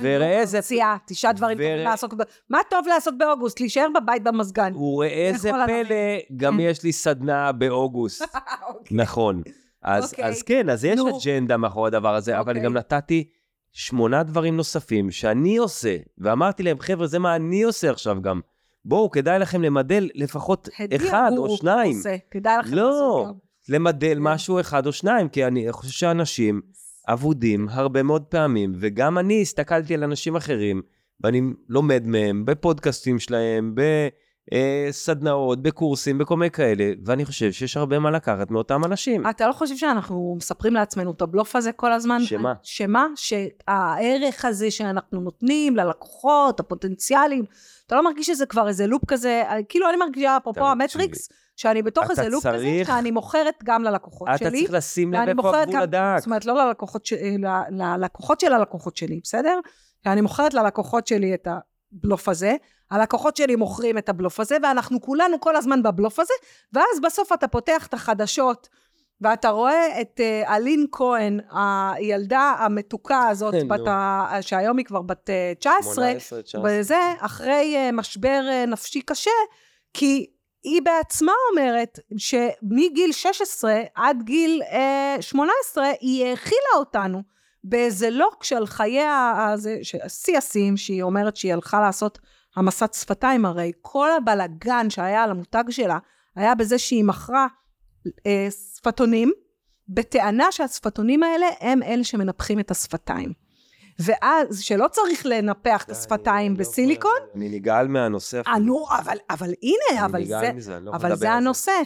וראה 0.00 0.40
איזה... 0.40 0.58
מוציאה, 0.58 0.96
תשעה 1.06 1.32
דברים 1.32 1.58
טובים 1.58 1.76
לעשות. 1.76 2.14
ב- 2.14 2.22
מה 2.50 2.58
טוב 2.70 2.86
לעשות 2.88 3.18
באוגוסט? 3.18 3.60
להישאר 3.60 3.86
בבית 3.94 4.22
במזגן. 4.22 4.74
וראה 4.74 5.30
יכול 5.34 5.66
פלא. 5.66 5.96
גם 6.36 6.54
כן. 6.54 6.60
יש 6.60 6.82
לי 6.82 6.92
סדנה 6.92 7.52
באוגוסט. 7.52 8.22
אוקיי. 8.68 8.96
נכון. 8.96 9.42
אז, 9.82 10.10
אוקיי. 10.10 10.24
אז 10.24 10.42
כן, 10.42 10.70
אז 10.70 10.84
יש. 10.84 11.00
אג'נדה 11.26 11.56
מאחורי 11.56 11.88
הדבר 11.88 12.14
הזה, 12.14 12.40
אבל 12.40 12.48
אוקיי. 12.48 12.64
גם 12.64 12.72
נתתי 12.74 13.28
שמונה 13.72 14.22
דברים 14.22 14.56
נוספים 14.56 15.10
שאני 15.10 15.56
עושה, 15.56 15.96
ואמרתי 16.18 16.62
להם, 16.62 16.78
חבר'ה, 16.80 17.06
זה 17.06 17.18
מה 17.18 17.36
אני 17.36 17.62
עושה 17.62 17.90
עכשיו 17.90 18.22
גם. 18.22 18.40
בואו, 18.84 19.10
כדאי 19.10 19.38
לכם 19.38 19.62
למדל 19.62 20.08
לפחות 20.14 20.68
אחד 20.96 21.30
או 21.36 21.56
שניים. 21.56 21.96
עושה, 21.96 22.16
כדאי 22.30 22.58
לכם 22.58 22.74
לא. 22.74 22.82
לעשות 22.82 23.26
גם. 23.26 23.32
למדל 23.68 24.14
כן. 24.14 24.20
משהו 24.20 24.60
אחד 24.60 24.86
או 24.86 24.92
שניים, 24.92 25.28
כי 25.28 25.44
אני 25.46 25.72
חושב 25.72 25.90
שאנשים 25.90 26.60
אבודים 27.08 27.68
הרבה 27.70 28.02
מאוד 28.02 28.22
פעמים, 28.22 28.72
וגם 28.80 29.18
אני 29.18 29.42
הסתכלתי 29.42 29.94
על 29.94 30.04
אנשים 30.04 30.36
אחרים, 30.36 30.82
ואני 31.20 31.40
לומד 31.68 32.06
מהם 32.06 32.44
בפודקאסטים 32.44 33.18
שלהם, 33.18 33.74
בסדנאות, 34.54 35.62
בקורסים, 35.62 36.18
בכל 36.18 36.36
מיני 36.36 36.50
כאלה, 36.50 36.90
ואני 37.04 37.24
חושב 37.24 37.52
שיש 37.52 37.76
הרבה 37.76 37.98
מה 37.98 38.10
לקחת 38.10 38.50
מאותם 38.50 38.84
אנשים. 38.84 39.26
אתה 39.30 39.48
לא 39.48 39.52
חושב 39.52 39.76
שאנחנו 39.76 40.34
מספרים 40.36 40.74
לעצמנו 40.74 41.10
את 41.10 41.22
הבלוף 41.22 41.56
הזה 41.56 41.72
כל 41.72 41.92
הזמן? 41.92 42.22
שמה? 42.24 42.54
שמה? 42.62 43.06
שהערך 43.16 44.44
הזה 44.44 44.70
שאנחנו 44.70 45.20
נותנים 45.20 45.76
ללקוחות, 45.76 46.60
הפוטנציאלים, 46.60 47.44
אתה 47.86 47.96
לא 47.96 48.04
מרגיש 48.04 48.26
שזה 48.26 48.46
כבר 48.46 48.68
איזה 48.68 48.86
לופ 48.86 49.04
כזה, 49.08 49.42
כאילו 49.68 49.88
אני 49.88 49.96
מרגישה, 49.96 50.36
אפרופו 50.36 50.68
המטריקס, 50.68 51.28
שאני 51.56 51.82
בתוך 51.82 52.04
אתה 52.04 52.10
איזה 52.12 52.28
לופ 52.28 52.46
כזה, 52.46 52.82
שאני 52.86 53.10
מוכרת 53.10 53.54
גם 53.64 53.82
ללקוחות 53.84 54.28
אתה 54.28 54.38
שלי. 54.38 54.58
צריך 54.60 54.72
לשים 54.72 55.12
לב 55.12 55.28
איפה 55.28 55.30
הגבול 55.60 55.74
גם- 55.74 55.82
הדק. 55.82 56.14
זאת 56.18 56.26
אומרת, 56.26 56.44
לא 56.44 56.66
ללקוחות, 56.66 57.06
ש... 57.06 57.12
ל- 57.12 57.82
ללקוחות 57.96 58.40
של 58.40 58.52
הלקוחות 58.52 58.96
שלי, 58.96 59.20
בסדר? 59.22 59.58
אני 60.06 60.20
מוכרת 60.20 60.54
ללקוחות 60.54 61.06
שלי 61.06 61.34
את 61.34 61.48
הבלוף 61.92 62.28
הזה, 62.28 62.54
הלקוחות 62.90 63.36
שלי 63.36 63.56
מוכרים 63.56 63.98
את 63.98 64.08
הבלוף 64.08 64.40
הזה, 64.40 64.56
ואנחנו 64.62 65.00
כולנו 65.00 65.40
כל 65.40 65.56
הזמן 65.56 65.82
בבלוף 65.82 66.18
הזה, 66.20 66.32
ואז 66.72 67.00
בסוף 67.02 67.32
אתה 67.32 67.48
פותח 67.48 67.86
את 67.86 67.94
החדשות, 67.94 68.68
ואתה 69.20 69.48
רואה 69.48 70.00
את 70.00 70.20
אה, 70.20 70.56
אלין 70.56 70.86
כהן, 70.92 71.40
הילדה 71.50 72.54
המתוקה 72.58 73.28
הזאת, 73.28 73.54
כן, 73.54 73.68
בת. 73.68 73.80
ה... 73.88 74.26
שהיום 74.40 74.78
היא 74.78 74.86
כבר 74.86 75.02
בת 75.02 75.30
אה, 75.30 75.52
19, 75.58 75.94
18, 75.94 76.42
19. 76.42 76.62
וזה 76.80 76.98
אחרי 77.20 77.74
אה, 77.76 77.92
משבר 77.92 78.40
אה, 78.50 78.66
נפשי 78.66 79.00
קשה, 79.00 79.30
כי 79.94 80.26
היא 80.64 80.82
בעצמה 80.82 81.32
אומרת 81.50 81.98
שמגיל 82.16 83.12
16 83.12 83.80
עד 83.94 84.22
גיל 84.22 84.62
אה, 84.62 85.16
18 85.20 85.84
היא 86.00 86.26
האכילה 86.26 86.74
אותנו 86.76 87.22
באיזה 87.64 88.10
לוק 88.10 88.44
של 88.44 88.66
חיי 88.66 89.00
ה- 89.02 89.52
הזה, 89.52 89.78
ש- 89.82 89.96
שיא 90.08 90.38
השיאים, 90.38 90.76
שהיא 90.76 91.02
אומרת 91.02 91.36
שהיא 91.36 91.52
הלכה 91.52 91.80
לעשות 91.80 92.18
המסת 92.56 92.94
שפתיים, 92.94 93.44
הרי 93.44 93.72
כל 93.82 94.08
הבלגן 94.12 94.90
שהיה 94.90 95.22
על 95.24 95.30
המותג 95.30 95.64
שלה 95.70 95.98
היה 96.36 96.54
בזה 96.54 96.78
שהיא 96.78 97.04
מכרה 97.04 97.46
אה, 98.26 98.48
שפתונים, 98.76 99.32
בטענה 99.88 100.52
שהשפתונים 100.52 101.22
האלה 101.22 101.46
הם 101.60 101.82
אלה 101.82 102.04
שמנפחים 102.04 102.60
את 102.60 102.70
השפתיים. 102.70 103.43
ואז, 103.98 104.60
שלא 104.60 104.88
צריך 104.88 105.26
לנפח 105.26 105.84
את 105.84 105.90
השפתיים 105.90 106.52
לא 106.52 106.58
בסיליקון, 106.58 107.18
אני 107.34 107.48
נגעל 107.48 107.88
מהנושא. 107.88 108.40
אה, 108.46 108.58
נו, 108.58 108.86
אבל, 108.98 109.16
אבל 109.30 109.52
הנה, 109.62 110.04
אבל 110.04 110.24
זה, 110.24 110.50
אבל 110.92 111.16
זה 111.16 111.30
הנושא. 111.30 111.80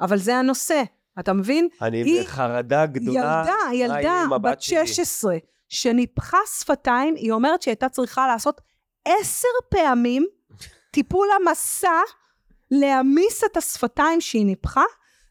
אבל 0.00 0.18
זה 0.18 0.36
הנושא. 0.36 0.82
אתה 1.18 1.32
מבין? 1.32 1.68
אני 1.82 2.22
בחרדה 2.22 2.86
גדולה. 2.86 3.44
ילדה, 3.72 3.94
ילדה 3.96 4.38
בת 4.38 4.62
שלי. 4.62 4.86
16, 4.86 5.36
שניפחה 5.68 6.38
שפתיים, 6.58 7.14
היא 7.14 7.32
אומרת 7.32 7.62
שהיא 7.62 7.72
הייתה 7.72 7.88
צריכה 7.88 8.26
לעשות 8.26 8.60
עשר 9.04 9.48
פעמים 9.68 10.26
טיפול 10.90 11.28
המסע 11.40 12.00
להעמיס 12.70 13.44
את 13.44 13.56
השפתיים 13.56 14.20
שהיא 14.20 14.46
ניפחה, 14.46 14.84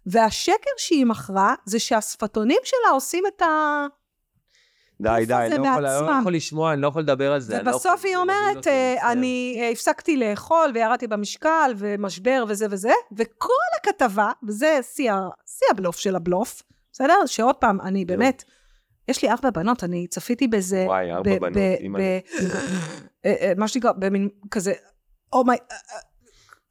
והשקר 0.05 0.71
שהיא 0.77 1.05
מכרה 1.05 1.55
זה 1.65 1.79
שהשפתונים 1.79 2.59
שלה 2.63 2.89
עושים 2.91 3.23
את 3.27 3.41
ה... 3.41 3.85
די, 5.01 5.23
די, 5.27 5.33
אני 5.33 5.49
לא 5.49 5.67
יכול- 5.67 5.85
אני 5.85 6.07
לא? 6.07 6.11
יכול 6.19 6.33
לשמוע, 6.33 6.73
אני 6.73 6.81
לא 6.81 6.87
יכול 6.87 7.01
לדבר 7.01 7.31
על 7.33 7.39
זה. 7.39 7.61
לא 7.63 7.69
ובסוף 7.71 8.05
היא 8.05 8.17
מוביל 8.17 8.17
אומרת, 8.17 8.67
אה. 8.67 9.11
אני 9.11 9.57
אה, 9.61 9.69
הפסקתי 9.69 10.17
לאכול 10.17 10.71
וירדתי 10.73 11.07
במשקל 11.07 11.71
ומשבר 11.77 12.43
וזה 12.47 12.65
וזה, 12.69 12.91
וכל 13.17 13.49
הכתבה, 13.77 14.31
וזה 14.47 14.79
שיא 14.95 15.11
הבלוף 15.71 15.97
של 15.97 16.15
הבלוף, 16.15 16.61
בסדר? 16.93 17.25
שעוד 17.25 17.55
פעם, 17.55 17.81
אני 17.81 18.05
באמת, 18.05 18.43
יש 19.07 19.21
לי 19.23 19.29
ארבע 19.29 19.49
בנות, 19.49 19.83
אני 19.83 20.07
צפיתי 20.07 20.47
בזה, 20.47 20.83
וואי, 20.87 21.11
ארבע 21.11 21.39
בנות, 21.39 21.57
אימא'לה. 21.79 22.03
ב- 22.03 22.45
אה, 23.25 23.53
מה 23.57 23.67
שנקרא, 23.67 23.91
במין 23.91 24.29
כזה, 24.51 24.73
אומי, 25.33 25.55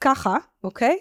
ככה, 0.01 0.37
אוקיי? 0.65 0.99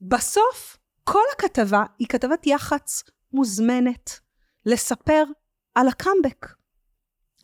בסוף, 0.00 0.76
כל 1.04 1.22
הכתבה 1.36 1.84
היא 1.98 2.06
כתבת 2.08 2.46
יח"צ 2.46 3.02
מוזמנת 3.32 4.20
לספר 4.66 5.24
על 5.74 5.88
הקאמבק, 5.88 6.46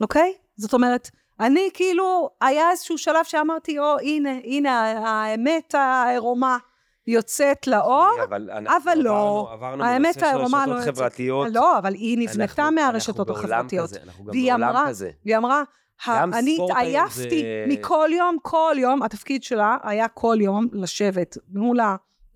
אוקיי? 0.01 0.33
זאת 0.57 0.75
אומרת, 0.75 1.11
אני 1.41 1.69
כאילו, 1.75 2.31
היה 2.41 2.71
איזשהו 2.71 2.99
שלב 2.99 3.25
שאמרתי, 3.25 3.79
או, 3.79 3.99
הנה, 3.99 4.31
הנה, 4.45 4.81
האמת 5.09 5.75
העירומה 5.75 6.59
יוצאת 7.07 7.67
לאור, 7.67 8.09
אבל 8.29 8.51
אבל 8.51 8.99
לא. 8.99 9.11
עברנו- 9.11 9.49
עברנו 9.49 9.85
האמת 9.85 10.23
העירומה 10.23 10.67
לא 10.67 10.75
יוצאת. 10.75 10.95
חברתיות. 10.95 11.47
לא, 11.53 11.79
אבל 11.79 11.95
היא 11.95 12.19
נבנתה 12.19 12.71
מהרשתות 12.71 13.29
אנחנו 13.31 13.35
בעולם 13.43 13.53
החברתיות. 13.61 13.89
כזה, 13.91 13.99
אנחנו 14.03 14.25
גם 14.25 14.33
בעולם 14.33 14.63
אמרה- 14.63 14.89
כזה. 14.89 15.11
והיא 15.25 15.37
אמרה, 15.37 15.63
גם 16.09 16.35
"ה- 16.35 16.39
אני 16.39 16.59
התעייפתי 16.65 17.41
זה- 17.43 17.65
מכל 17.69 18.09
יום, 18.13 18.37
כל 18.43 18.75
יום, 18.79 19.03
התפקיד 19.03 19.43
שלה 19.43 19.77
היה 19.83 20.09
כל 20.09 20.37
יום 20.41 20.67
לשבת 20.73 21.37
מול 21.49 21.79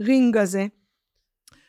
הרינג 0.00 0.36
הזה. 0.36 0.66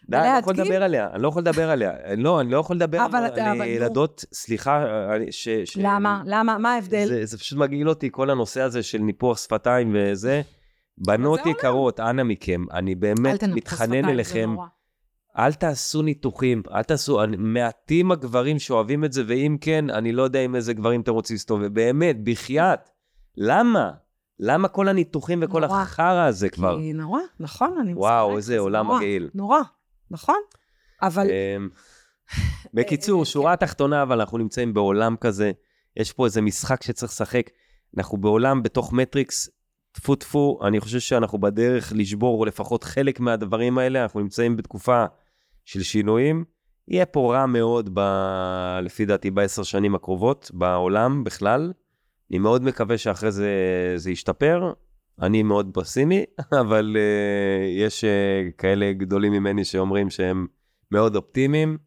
די, 0.10 0.18
אני 0.18 0.28
לא 0.34 0.38
יכול 0.40 0.54
לדבר 0.54 0.84
עליה, 0.84 1.08
אני 1.14 1.22
לא 1.24 1.28
יכול 1.28 1.42
לדבר 1.42 1.70
עליה. 1.70 1.92
לא, 2.18 2.42
אני 2.42 2.52
לא 2.52 2.58
יכול 2.58 2.76
לדבר 2.76 3.00
על. 3.02 3.62
ילדות, 3.68 4.26
סליחה, 4.34 4.86
ש... 5.32 5.48
למה? 5.78 6.22
למה? 6.26 6.58
מה 6.58 6.74
ההבדל? 6.74 7.24
זה, 7.24 7.38
פשוט 7.38 7.60
מגעיל 7.60 7.90
אותי, 7.90 8.10
כל 8.12 8.30
הנושא 8.30 8.62
הזה 8.62 8.84
של 8.84 8.98
ניפוח 8.98 9.38
שפתיים 9.38 9.96
וזה. 10.00 10.42
בנות. 10.98 11.40
יקרות, 11.46 12.00
אנא 12.00 12.24
מכם, 12.24 12.66
אני 12.74 12.96
באמת 12.96 13.44
מתחנן 13.44 14.10
אליכם. 14.10 14.56
אל 15.38 15.54
תעשו 15.54 16.02
ניתוחים, 16.02 16.64
אל 16.74 16.84
תעשו, 16.84 17.24
אני- 17.24 17.38
מעטים 17.40 18.12
הגברים 18.12 18.60
שאוהבים 18.60 19.06
את 19.06 19.14
זה, 19.14 19.24
ואם 19.28 19.58
כן, 19.62 19.90
אני 19.90 20.12
לא 20.12 20.24
יודע 20.24 20.42
עם 20.42 20.56
איזה 20.56 20.74
גברים 20.74 21.02
אתם 21.02 21.12
רוצים 21.12 21.34
להסתובב, 21.34 21.68
באמת, 21.74 22.24
בחייאת. 22.24 22.90
למה? 23.38 23.92
למה 24.40 24.68
כל 24.68 24.88
הניתוחים 24.88 25.40
וכל 25.44 25.62
נורא. 25.66 25.82
החרא 25.82 26.26
הזה 26.28 26.50
כבר? 26.50 26.78
כי 26.80 26.94
נורא, 26.94 27.20
נכון, 27.40 27.72
אני 27.72 27.82
מסכימה 27.82 28.00
וואו, 28.00 28.38
איזה 28.38 28.54
זה 28.54 28.60
עולם 28.60 28.92
מגעיל. 28.96 29.30
נורא, 29.34 29.60
נכון? 30.12 30.40
אבל 31.02 31.28
אמ, 31.32 31.70
בקיצור, 32.74 33.26
שורה 33.26 33.54
התחתונה, 33.54 34.04
אבל 34.04 34.20
אנחנו 34.20 34.38
נמצאים 34.38 34.74
בעולם 34.74 35.16
כזה, 35.16 35.52
יש 35.98 36.14
פה 36.14 36.26
איזה 36.26 36.42
משחק 36.42 36.84
שצריך 36.84 37.12
לשחק. 37.12 37.50
אנחנו 37.98 38.18
בעולם 38.18 38.64
בתוך 38.64 38.94
מטריקס, 38.94 39.50
טפו 39.92 40.16
טפו, 40.16 40.60
אני 40.68 40.80
חושב 40.80 41.00
שאנחנו 41.00 41.38
בדרך 41.38 41.94
לשבור 41.96 42.46
לפחות 42.46 42.84
חלק 42.84 43.20
מהדברים 43.20 43.78
האלה, 43.78 44.04
אנחנו 44.04 44.20
נמצאים 44.20 44.58
בתקופה 44.58 45.06
של 45.66 45.84
שינויים. 45.84 46.46
יהיה 46.88 47.06
פה 47.06 47.34
רע 47.34 47.46
מאוד, 47.46 47.90
ב... 47.94 48.00
לפי 48.82 49.06
דעתי, 49.06 49.32
בעשר 49.32 49.64
שנים 49.64 49.96
הקרובות, 49.96 50.52
בעולם 50.54 51.24
בכלל. 51.24 51.74
אני 52.32 52.40
מאוד 52.40 52.64
מקווה 52.64 52.98
שאחרי 52.98 53.32
זה 53.32 53.50
זה 53.96 54.12
ישתפר. 54.12 54.74
אני 55.22 55.44
מאוד 55.44 55.70
פסימי, 55.74 56.24
אבל 56.62 56.98
uh, 56.98 57.86
יש 57.86 58.04
uh, 58.04 58.08
כאלה 58.58 58.94
גדולים 58.94 59.32
ממני 59.32 59.66
שאומרים 59.66 60.10
שהם 60.10 60.48
מאוד 60.92 61.16
אופטימיים. 61.16 61.78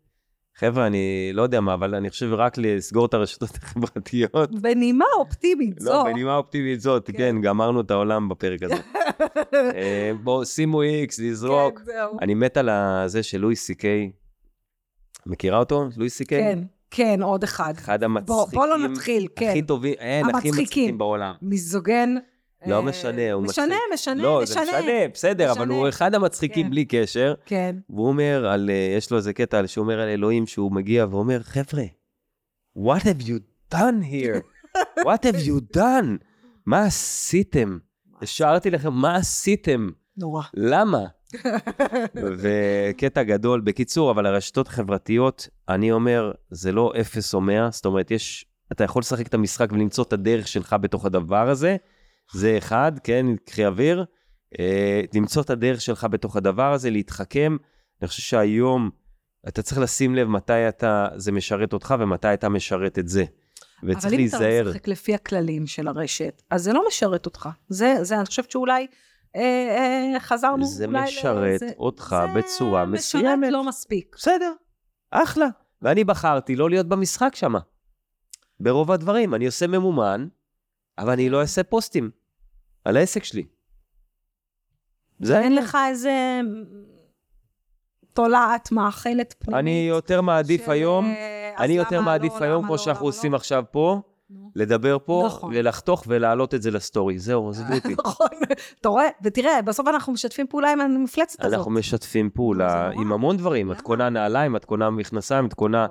חבר'ה, 0.57 0.87
אני 0.87 1.31
לא 1.35 1.43
יודע 1.43 1.61
מה, 1.61 1.75
אבל 1.75 1.95
אני 1.95 2.11
חושב 2.11 2.33
רק 2.33 2.59
לסגור 2.59 3.07
את 3.07 3.15
הרשתות 3.15 3.51
החברתיות. 3.63 4.61
בנימה 4.61 5.05
אופטימית 5.19 5.81
זו, 5.81 5.91
לא, 5.91 6.05
בנימה 6.05 6.37
אופטימית 6.37 6.81
זאת, 6.81 7.07
כן. 7.07 7.13
כן, 7.19 7.41
גמרנו 7.41 7.81
את 7.81 7.91
העולם 7.91 8.29
בפרק 8.29 8.63
הזה. 8.63 8.75
אה, 9.55 10.13
בואו, 10.23 10.45
שימו 10.47 10.83
איקס, 10.83 11.19
לזרוק. 11.19 11.79
כן, 11.79 11.85
זהו. 11.85 12.19
אני 12.21 12.35
מת 12.35 12.57
על 12.57 12.69
הזה 12.69 13.23
של 13.23 13.39
לואי 13.39 13.57
סי 13.57 13.75
קיי. 13.75 14.11
מכירה 15.27 15.59
אותו? 15.59 15.89
לואי 15.97 16.11
סי 16.11 16.25
קיי? 16.25 16.43
כן, 16.43 16.59
כן, 16.91 17.23
עוד 17.23 17.43
אחד. 17.43 17.75
אחד 17.77 18.03
המצחיקים. 18.03 18.45
בוא 18.53 18.67
לא 18.67 18.79
נתחיל, 18.79 19.29
כן. 19.37 19.49
הכי 19.49 19.63
טובים, 19.63 19.95
אין, 19.99 20.27
הכי. 20.35 20.51
מצחיקים 20.51 20.99
בעולם. 20.99 21.35
מיזוגן. 21.43 22.15
לא 22.67 22.77
אה, 22.77 22.83
משנה, 22.83 23.33
הוא 23.33 23.43
משנה, 23.43 23.67
מצחיק. 23.67 23.93
משנה, 23.95 24.23
לא, 24.23 24.41
משנה. 24.43 24.65
זה 24.65 24.79
משנה, 24.79 25.09
בסדר, 25.15 25.53
אבל 25.53 25.65
משנה. 25.65 25.75
הוא 25.75 25.89
אחד 25.89 26.15
המצחיקים 26.15 26.65
כן. 26.65 26.71
בלי 26.71 26.85
קשר. 26.85 27.35
כן. 27.47 27.77
והוא 27.91 28.09
אומר 28.09 28.47
על, 28.47 28.71
אה, 28.71 28.95
יש 28.97 29.11
לו 29.11 29.17
איזה 29.17 29.33
קטע 29.33 29.67
שהוא 29.67 29.83
אומר 29.83 30.01
על 30.01 30.09
אלוהים 30.09 30.47
שהוא 30.47 30.73
מגיע 30.73 31.07
ואומר, 31.11 31.43
חבר'ה, 31.43 31.85
what 32.79 33.01
have 33.01 33.23
you 33.23 33.41
done 33.75 34.03
here? 34.03 34.41
what 34.99 35.25
have 35.25 35.47
you 35.47 35.77
done? 35.77 36.25
מה 36.67 36.85
עשיתם? 36.85 37.79
השארתי 38.23 38.71
לכם, 38.71 38.93
מה 38.93 39.17
עשיתם? 39.17 39.89
נורא. 40.17 40.43
למה? 40.55 41.05
וקטע 42.41 43.23
גדול. 43.23 43.61
בקיצור, 43.61 44.11
אבל 44.11 44.27
הרשתות 44.27 44.67
החברתיות, 44.67 45.49
אני 45.69 45.93
אומר, 45.93 46.33
זה 46.51 46.73
לא 46.73 46.93
אפס 47.01 47.35
או 47.35 47.41
מאה, 47.41 47.71
זאת 47.71 47.87
אומרת, 47.87 48.11
יש, 48.11 48.47
אתה 48.73 48.85
יכול 48.85 49.01
לשחק 49.01 49.27
את 49.27 49.35
המשחק 49.35 49.73
ולמצוא 49.73 50.05
את 50.05 50.13
הדרך 50.13 50.49
שלך 50.49 50.77
בתוך 50.81 51.05
הדבר 51.05 51.51
הזה, 51.51 51.77
זה 52.33 52.55
אחד, 52.59 52.93
כן, 53.05 53.27
קחי 53.45 53.67
אוויר. 53.67 54.05
אה, 54.59 55.01
למצוא 55.15 55.43
את 55.43 55.51
הדרך 55.51 55.81
שלך 55.81 56.07
בתוך 56.11 56.37
הדבר 56.37 56.73
הזה, 56.73 56.91
להתחכם. 56.91 57.57
אני 58.03 58.09
חושב 58.09 58.23
שהיום 58.23 58.91
אתה 59.49 59.63
צריך 59.63 59.79
לשים 59.79 60.15
לב 60.15 60.29
מתי 60.29 60.69
אתה, 60.69 61.09
זה 61.17 61.33
משרת 61.33 61.73
אותך 61.73 61.95
ומתי 62.01 62.35
אתה 62.35 62.49
משרת 62.49 62.99
את 62.99 63.09
זה. 63.09 63.25
וצריך 63.83 64.05
אבל 64.05 64.15
אם 64.21 64.27
אתה 64.29 64.39
להיזהר. 64.39 64.69
משחק 64.71 64.89
לפי 64.89 65.15
הכללים 65.15 65.67
של 65.67 65.89
הרשת, 65.89 66.43
אז 66.51 66.63
זה 66.63 66.73
לא 66.73 66.85
משרת 66.89 67.27
אותך. 67.27 67.49
זה, 67.69 67.95
זה, 68.03 68.17
אני 68.17 68.25
חושבת 68.27 68.51
שאולי 68.51 68.87
אה, 69.37 69.43
אה, 70.15 70.21
חזרנו 70.21 70.65
זה 70.67 70.85
אולי... 70.87 71.03
משרת 71.05 71.55
לזה- 71.63 71.71
אותך 71.79 72.17
זה 72.35 72.39
בצורה 72.41 72.85
משרת 72.85 72.99
מסוימת. 73.23 73.53
לא 73.53 73.65
מספיק. 73.65 74.17
בסדר, 74.19 74.53
אחלה. 75.11 75.47
ואני 75.83 76.05
בחרתי 76.05 76.57
לא 76.57 76.71
להיות 76.71 76.87
במשחק 76.87 77.35
שם. 77.35 77.55
ברוב 78.61 78.93
הדברים, 78.93 79.35
אני 79.35 79.47
עושה 79.47 79.67
ממומן, 79.67 80.27
אבל 80.99 81.13
אני 81.13 81.31
לא 81.31 81.41
אעשה 81.41 81.63
פוסטים 81.63 82.11
על 82.85 82.97
העסק 82.97 83.25
שלי. 83.25 83.45
זה 85.21 85.41
אין. 85.41 85.55
לך 85.55 85.79
איזה 85.89 86.41
תולעת 88.13 88.73
מאכלת 88.73 89.35
פנימית. 89.39 89.59
אני 89.61 89.87
יותר 89.89 90.21
מעדיף 90.21 90.65
של, 90.65 90.71
היום, 90.71 91.05
אה, 91.05 91.55
אני 91.59 91.73
יותר 91.73 91.97
למה 91.97 92.05
מעדיף 92.07 92.33
לא, 92.41 92.45
היום, 92.45 92.65
כמו 92.65 92.73
לא, 92.73 92.79
שאנחנו 92.79 93.07
למה 93.07 93.17
עושים 93.17 93.33
לא? 93.33 93.37
עכשיו 93.37 93.65
פה. 93.71 94.01
לדבר 94.55 94.97
פה, 95.05 95.23
נכון. 95.27 95.53
ולחתוך 95.55 96.05
ולהעלות 96.07 96.55
את 96.55 96.63
זה 96.63 96.71
לסטורי. 96.71 97.19
זהו, 97.19 97.51
עזבו 97.51 97.75
אותי. 97.75 97.95
נכון, 98.05 98.27
אתה 98.81 98.89
רואה? 98.89 99.09
ותראה, 99.23 99.63
בסוף 99.63 99.89
אנחנו 99.89 100.13
משתפים 100.13 100.47
פעולה 100.47 100.73
עם 100.73 100.81
המפלצת 100.81 101.45
הזאת. 101.45 101.59
אנחנו 101.59 101.71
משתפים 101.71 102.31
פעולה. 102.31 102.91
עם 102.91 103.13
המון 103.13 103.37
דברים. 103.37 103.73
את? 103.73 103.81
קונה 103.81 104.09
נעליים, 104.09 104.57
את 104.57 104.65
קונה 104.65 104.91
מכנסיים, 104.91 105.47
את 105.47 105.55
קונה... 105.55 105.87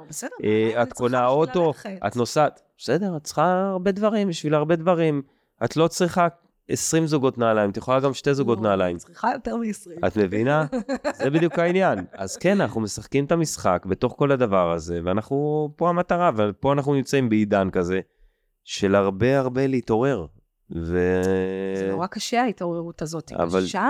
לא, 1.02 1.18
אה, 1.18 1.28
אוטו. 1.28 1.74
את 2.08 2.16
נוסעת. 2.16 2.67
בסדר, 2.78 3.18
את 3.18 3.24
צריכה 3.24 3.70
הרבה 3.72 3.92
דברים, 3.92 4.28
בשביל 4.28 4.56
הרבה 4.56 4.76
דברים. 4.76 5.22
את 5.64 5.78
לא 5.78 5.88
צריכה 5.88 6.28
20 6.70 7.08
זוגות 7.08 7.38
נעליים, 7.38 7.70
את 7.70 7.78
יכולה 7.78 8.00
גם 8.00 8.14
שתי 8.14 8.34
זוגות 8.34 8.58
לא, 8.58 8.64
נעליים. 8.64 8.98
צריכה 8.98 9.32
יותר 9.34 9.56
מ-20. 9.56 10.08
את 10.08 10.18
מבינה? 10.18 10.66
זה 11.24 11.30
בדיוק 11.30 11.60
העניין. 11.60 12.00
אז 12.14 12.38
כן, 12.38 12.62
אנחנו 12.62 12.82
משחקים 12.82 13.26
את 13.26 13.32
המשחק 13.32 13.86
בתוך 13.86 14.16
כל 14.18 14.32
הדבר 14.32 14.72
הזה, 14.72 15.00
ואנחנו, 15.04 15.70
פה 15.76 15.90
המטרה, 15.90 16.32
ופה 16.38 16.74
אנחנו 16.74 16.94
נמצאים 16.94 17.30
בעידן 17.30 17.70
כזה, 17.70 18.00
של 18.64 18.96
הרבה 18.96 19.40
הרבה 19.40 19.68
להתעורר. 19.68 20.26
ו... 20.76 21.22
זה 21.76 21.88
נורא 21.92 22.08
קשה 22.08 22.42
ההתעוררות 22.42 23.02
הזאת, 23.02 23.30
היא 23.30 23.38
אבל- 23.38 23.64
קשה, 23.64 23.90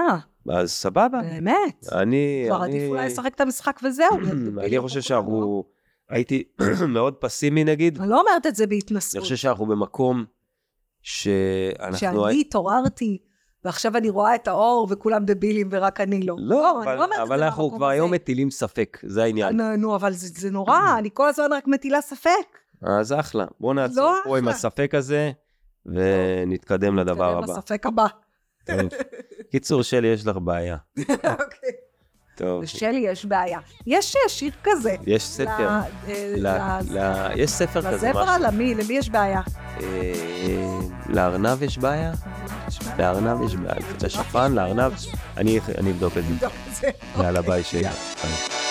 אז 0.49 0.71
סבבה. 0.71 1.19
באמת. 1.21 1.85
אני... 1.91 2.43
כבר 2.47 2.63
אני- 2.63 2.77
עדיף 2.77 2.89
אולי 2.89 3.05
לשחק 3.05 3.33
את 3.35 3.41
המשחק 3.41 3.79
וזהו. 3.83 4.17
אני 4.65 4.79
חושב 4.79 5.01
שאנחנו... 5.07 5.63
הייתי 6.09 6.43
מאוד 6.87 7.13
פסימי 7.13 7.63
נגיד. 7.63 7.99
אני 8.01 8.09
לא 8.09 8.19
אומרת 8.19 8.45
את 8.47 8.55
זה 8.55 8.63
אני 8.63 8.75
בהתנשאות. 8.75 9.23
חושב 9.23 9.35
שאנחנו 9.35 9.65
במקום 9.65 10.25
שאנחנו... 11.01 11.97
שאני 11.97 12.41
התעוררתי, 12.41 13.17
ועכשיו 13.65 13.97
אני 13.97 14.09
רואה 14.09 14.35
את 14.35 14.47
האור 14.47 14.87
וכולם 14.89 15.25
דבילים 15.25 15.69
ורק 15.71 16.01
אני 16.01 16.21
לא. 16.25 16.35
לא, 16.39 16.81
אני 16.81 16.85
אבל, 16.91 16.95
לא 16.95 17.03
אומרת 17.03 17.19
את 17.19 17.23
אבל 17.23 17.43
אנחנו 17.43 17.71
כבר. 17.71 17.87
היום 17.87 18.11
מטילים 18.11 18.51
ספק, 18.51 18.97
זה 19.05 19.23
העניין. 19.23 19.61
נו, 19.61 19.95
אבל 19.95 20.13
זה, 20.13 20.27
זה 20.41 20.51
נורא, 20.51 20.79
אני 20.99 21.09
כל 21.13 21.29
הזמן 21.29 21.45
רק 21.53 21.67
מטילה 21.67 22.01
ספק. 22.01 22.57
אז 22.81 23.13
אחלה, 23.13 23.45
בוא 23.59 23.73
נעצור 23.73 24.03
לא 24.03 24.17
פה 24.23 24.37
עם 24.37 24.43
אחלה. 24.43 24.55
הספק 24.57 24.95
הזה, 24.95 25.31
ונתקדם 25.85 26.95
לדבר 26.97 27.37
נתקדם 27.37 27.43
הבא. 27.43 27.59
לספק 27.59 27.85
הבא. 27.85 28.05
טוב. 28.65 28.75
קיצור, 29.51 29.83
שלי, 29.83 30.07
יש 30.07 30.27
לך 30.27 30.37
בעיה. 30.37 30.77
אוקיי. 30.99 31.71
טוב, 32.37 32.63
לשלי 32.63 32.99
יש 32.99 33.25
בעיה. 33.25 33.59
יש 33.87 34.15
שיר 34.27 34.51
כזה. 34.63 34.95
יש 35.07 35.23
ספר. 35.23 35.69
ל- 35.69 36.47
אה, 36.47 36.79
ל- 36.81 36.97
ל- 36.97 36.99
ל- 36.99 37.31
יש 37.35 37.51
ספר 37.51 37.81
כזה, 37.81 38.07
לזברה, 38.07 38.37
משהו. 38.37 38.47
למי? 38.47 38.75
למי 38.75 38.93
יש 38.93 39.09
בעיה? 39.09 39.41
אה, 39.83 40.13
לארנב 41.09 41.63
יש 41.63 41.77
בעיה? 41.77 42.11
לארנב 42.97 43.41
יש 43.45 43.55
בעיה. 43.55 43.75
לשפן, 44.03 44.51
לארנב? 44.53 44.91
אני 45.37 45.91
אבדוק 45.91 46.17
את 46.17 46.23
זה. 46.81 46.89
יאללה, 47.17 47.41
ביי. 47.41 47.63
יאללה. 47.73 47.89
ביי. 48.23 48.66